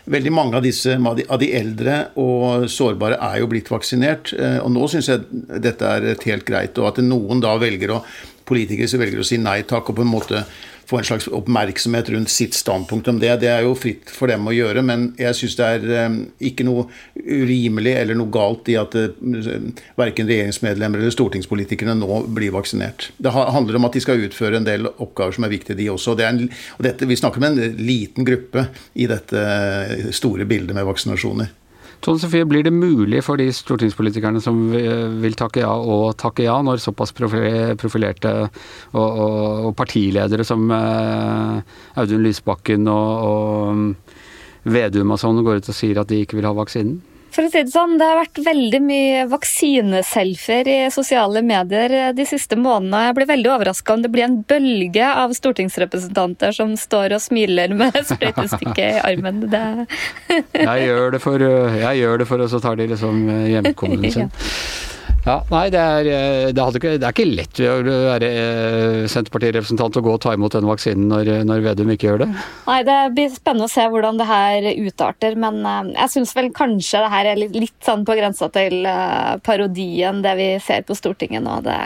Veldig 0.07 0.31
mange 0.31 0.55
av, 0.55 0.62
disse, 0.62 0.95
av 0.95 1.40
de 1.42 1.49
eldre 1.59 1.97
og 2.23 2.69
sårbare 2.71 3.19
er 3.27 3.40
jo 3.40 3.49
blitt 3.51 3.71
vaksinert. 3.73 4.31
Og 4.62 4.71
nå 4.71 4.87
syns 4.92 5.11
jeg 5.11 5.25
dette 5.64 5.83
er 5.83 6.07
helt 6.29 6.47
greit. 6.47 6.79
Og 6.79 6.92
at 6.92 7.01
noen 7.03 7.42
da 7.42 7.57
velger 7.59 7.97
å 7.97 8.03
politikere 8.47 8.87
som 8.90 9.03
velger 9.03 9.23
å 9.23 9.27
si 9.27 9.40
nei 9.42 9.64
takk 9.66 9.90
og 9.90 9.99
på 9.99 10.05
en 10.07 10.12
måte 10.12 10.45
få 10.87 11.01
en 11.01 11.09
slags 11.09 11.29
oppmerksomhet 11.29 12.11
rundt 12.14 12.31
sitt 12.33 12.55
standpunkt 12.55 13.09
om 13.11 13.20
det. 13.22 13.33
Det 13.42 13.51
er 13.51 13.66
jo 13.66 13.75
fritt 13.79 14.11
for 14.12 14.31
dem 14.31 14.46
å 14.46 14.55
gjøre, 14.55 14.85
men 14.87 15.09
jeg 15.20 15.38
syns 15.38 15.59
det 15.59 15.70
er 15.79 15.87
eh, 16.05 16.18
ikke 16.51 16.66
noe 16.66 16.87
urimelig 17.16 17.96
eller 17.96 18.18
noe 18.18 18.33
galt 18.33 18.70
i 18.72 18.79
at 18.81 18.94
verken 19.99 20.31
regjeringsmedlemmer 20.31 21.03
eller 21.03 21.14
stortingspolitikerne 21.14 21.96
nå 21.99 22.22
blir 22.37 22.55
vaksinert. 22.55 23.11
Det 23.18 23.35
handler 23.35 23.81
om 23.81 23.88
at 23.88 23.99
de 23.99 24.05
skal 24.05 24.22
utføre 24.29 24.61
en 24.61 24.68
del 24.68 24.88
oppgaver 24.92 25.37
som 25.37 25.46
er 25.46 25.55
viktige, 25.55 25.79
de 25.79 25.90
også. 25.92 26.16
Det 26.18 26.27
en, 26.27 26.42
og 26.79 26.87
dette, 26.87 27.09
vi 27.09 27.18
snakker 27.18 27.42
om 27.42 27.51
en 27.51 27.79
liten 27.81 28.27
gruppe 28.27 28.68
i 28.94 29.09
dette 29.11 30.12
store 30.16 30.46
bildet 30.49 30.77
med 30.77 30.87
vaksinasjoner. 30.88 31.53
Tone 32.07 32.23
Sofie, 32.23 32.47
blir 32.47 32.62
det 32.62 32.71
mulig 32.71 33.19
for 33.27 33.40
de 33.40 33.49
stortingspolitikerne 33.51 34.38
som 34.38 34.61
vil 34.71 35.35
takke 35.35 35.64
ja, 35.64 35.73
å 35.75 36.12
takke 36.14 36.45
ja, 36.47 36.55
når 36.62 36.79
såpass 36.85 37.11
profilerte 37.16 38.31
og, 38.45 38.61
og, 39.01 39.40
og 39.66 39.73
partiledere 39.75 40.47
som 40.47 40.71
eh, 40.71 41.75
Audun 41.99 42.23
Lysbakken 42.23 42.87
og, 42.92 43.27
og 43.27 44.71
Vedum 44.71 45.14
og 45.14 45.19
sånn 45.19 45.42
går 45.47 45.59
ut 45.59 45.73
og 45.73 45.79
sier 45.79 45.99
at 45.99 46.11
de 46.11 46.23
ikke 46.23 46.38
vil 46.38 46.47
ha 46.47 46.55
vaksinen? 46.55 47.01
For 47.37 47.44
å 47.44 47.51
si 47.53 47.61
Det 47.66 47.72
sånn, 47.75 47.99
det 48.01 48.07
har 48.09 48.16
vært 48.16 48.38
veldig 48.46 48.79
mye 48.81 49.25
vaksineselfier 49.29 50.70
i 50.72 50.77
sosiale 50.94 51.42
medier 51.44 52.14
de 52.16 52.25
siste 52.25 52.57
månedene. 52.57 53.03
Jeg 53.11 53.16
blir 53.18 53.29
veldig 53.29 53.51
overraska 53.53 53.92
om 53.92 54.05
det 54.07 54.11
blir 54.14 54.25
en 54.25 54.38
bølge 54.49 55.11
av 55.11 55.35
stortingsrepresentanter 55.37 56.57
som 56.57 56.72
står 56.81 57.18
og 57.18 57.25
smiler 57.27 57.77
med 57.77 58.01
sprøytestikket 58.11 58.81
i 58.87 59.05
armen. 59.05 59.44
Det... 59.53 59.64
jeg 60.33 60.88
gjør 60.88 61.12
det 61.12 61.20
for, 61.27 61.44
jeg 61.77 62.01
gjør 62.01 62.25
det 62.25 62.31
for 62.33 62.46
og 62.46 62.53
så 62.55 62.62
tar 62.64 62.81
de 62.81 62.88
liksom 62.94 63.27
hjemkommunen 63.53 64.12
sin. 64.16 64.33
Ja, 64.33 64.96
nei, 65.27 65.65
det 65.75 65.81
er, 65.81 66.09
eh, 66.11 66.49
det, 66.55 66.67
ikke, 66.79 66.93
det 67.01 67.07
er, 67.07 67.15
ikke 67.15 67.27
lett 67.27 67.61
å 67.67 67.77
være 67.83 68.29
eh, 68.31 68.99
Senterpartirepresentant 69.11 69.99
og 69.99 70.07
gå 70.07 70.12
og 70.15 70.21
ta 70.23 70.35
imot 70.37 70.55
den 70.55 70.69
vaksinen 70.69 71.09
når, 71.11 71.31
når, 71.49 71.65
Vedum 71.67 71.91
ikke 71.95 72.11
gjør 72.11 72.23
det. 72.23 72.29
Nei, 72.69 72.79
Det 72.87 72.99
blir 73.17 73.33
spennende 73.35 73.67
å 73.67 73.73
se 73.73 73.87
hvordan 73.91 74.21
det 74.21 74.29
her 74.31 74.69
utarter, 74.87 75.39
men 75.43 75.59
eh, 75.67 75.93
jeg 75.97 76.15
syns 76.15 76.37
vel 76.39 76.53
kanskje 76.55 77.03
det 77.03 77.12
her 77.17 77.31
er 77.33 77.43
litt, 77.43 77.59
litt 77.67 77.79
sånn 77.87 78.07
på 78.07 78.17
grensa 78.19 78.51
til 78.55 78.87
parodien, 79.47 80.23
det 80.23 80.37
vi 80.39 80.49
ser 80.62 80.87
på 80.87 80.95
Stortinget 80.99 81.43
nå. 81.43 81.59
Det, 81.67 81.81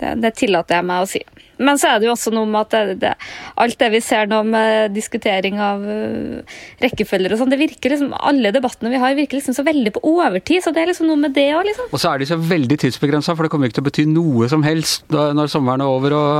det, 0.00 0.16
det 0.24 0.34
tillater 0.40 0.80
jeg 0.80 0.90
meg 0.90 1.04
å 1.04 1.10
si. 1.10 1.22
Men 1.60 1.78
så 1.78 1.92
er 1.92 2.00
det 2.00 2.08
jo 2.08 2.14
også 2.14 2.32
noe 2.32 2.48
med 2.48 2.64
at 2.64 2.72
det, 2.72 2.94
det, 3.02 3.12
alt 3.60 3.76
det 3.80 3.90
vi 3.92 4.00
ser 4.02 4.28
nå 4.30 4.40
med 4.48 4.94
diskutering 4.96 5.60
av 5.60 5.82
uh, 5.84 6.56
rekkefølger 6.80 7.34
og 7.34 7.42
sånn, 7.42 7.52
det 7.52 7.60
virker 7.60 7.92
liksom 7.92 8.14
Alle 8.16 8.52
debattene 8.54 8.92
vi 8.92 9.00
har, 9.02 9.16
virker 9.18 9.38
liksom 9.38 9.56
så 9.56 9.64
veldig 9.66 9.92
på 9.96 10.02
overtid. 10.08 10.64
Så 10.64 10.72
det 10.74 10.82
er 10.82 10.90
liksom 10.90 11.10
noe 11.10 11.20
med 11.20 11.34
det 11.36 11.50
òg, 11.52 11.66
liksom. 11.68 11.90
Og 11.92 12.00
så 12.00 12.14
er 12.14 12.22
de 12.22 12.30
så 12.30 12.38
veldig 12.40 12.80
tidsbegrensa, 12.80 13.36
for 13.36 13.44
det 13.44 13.52
kommer 13.52 13.68
ikke 13.68 13.80
til 13.80 13.84
å 13.84 13.88
bety 13.90 14.06
noe 14.08 14.48
som 14.50 14.64
helst 14.64 15.04
når 15.10 15.50
sommeren 15.52 15.84
er 15.84 15.90
over 15.90 16.16
og, 16.16 16.30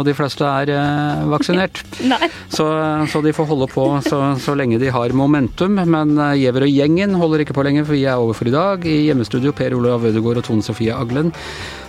og 0.00 0.02
de 0.08 0.16
fleste 0.16 0.48
er 0.48 0.72
uh, 0.72 1.28
vaksinert. 1.34 1.82
Så, 2.54 2.64
så, 3.10 3.18
de 3.24 3.32
får 3.34 3.46
holde 3.48 3.66
på 3.72 3.82
så, 4.06 4.18
så 4.38 4.52
lenge 4.54 4.76
de 4.78 4.90
har 4.92 5.12
momentum. 5.16 5.74
Men 5.90 6.12
uh, 6.20 6.36
Giæver 6.38 6.66
og 6.66 6.70
gjengen 6.70 7.16
holder 7.18 7.42
ikke 7.42 7.56
på 7.56 7.64
lenger, 7.66 7.86
for 7.86 7.96
vi 7.96 8.04
er 8.06 8.20
over 8.20 8.36
for 8.36 8.48
i 8.48 8.54
dag. 8.54 8.84
I 8.86 9.08
hjemmestudio 9.08 9.54
Per 9.56 9.74
Olav 9.74 10.06
Ødegaard 10.06 10.42
og 10.42 10.46
Tone 10.46 10.62
Sofie 10.62 10.94
Aglen. 10.94 11.32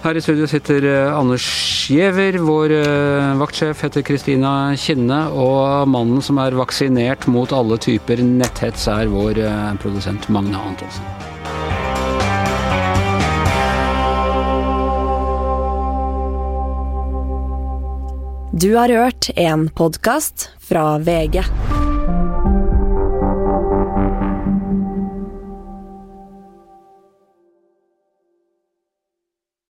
Her 0.05 0.17
i 0.17 0.23
studio 0.23 0.45
sitter 0.49 0.85
Anders 1.13 1.45
Giæver. 1.89 2.37
vår 2.39 2.71
eh, 2.71 3.37
vaktsjef 3.39 3.83
heter 3.85 4.01
Kristina 4.01 4.75
Kinne, 4.77 5.27
og 5.29 5.87
mannen 5.87 6.21
som 6.25 6.39
er 6.41 6.57
vaksinert 6.57 7.27
mot 7.27 7.53
alle 7.53 7.77
typer 7.77 8.23
netthets, 8.23 8.87
er 8.87 9.11
vår 9.11 9.39
eh, 9.43 9.71
produsent 9.81 10.29
Magne 10.29 10.57
Antonsen. 10.57 11.05
Du 18.55 18.71
har 18.75 18.89
hørt 18.89 19.29
en 19.35 19.69
podkast 19.69 20.49
fra 20.63 20.97
VG. 20.97 21.43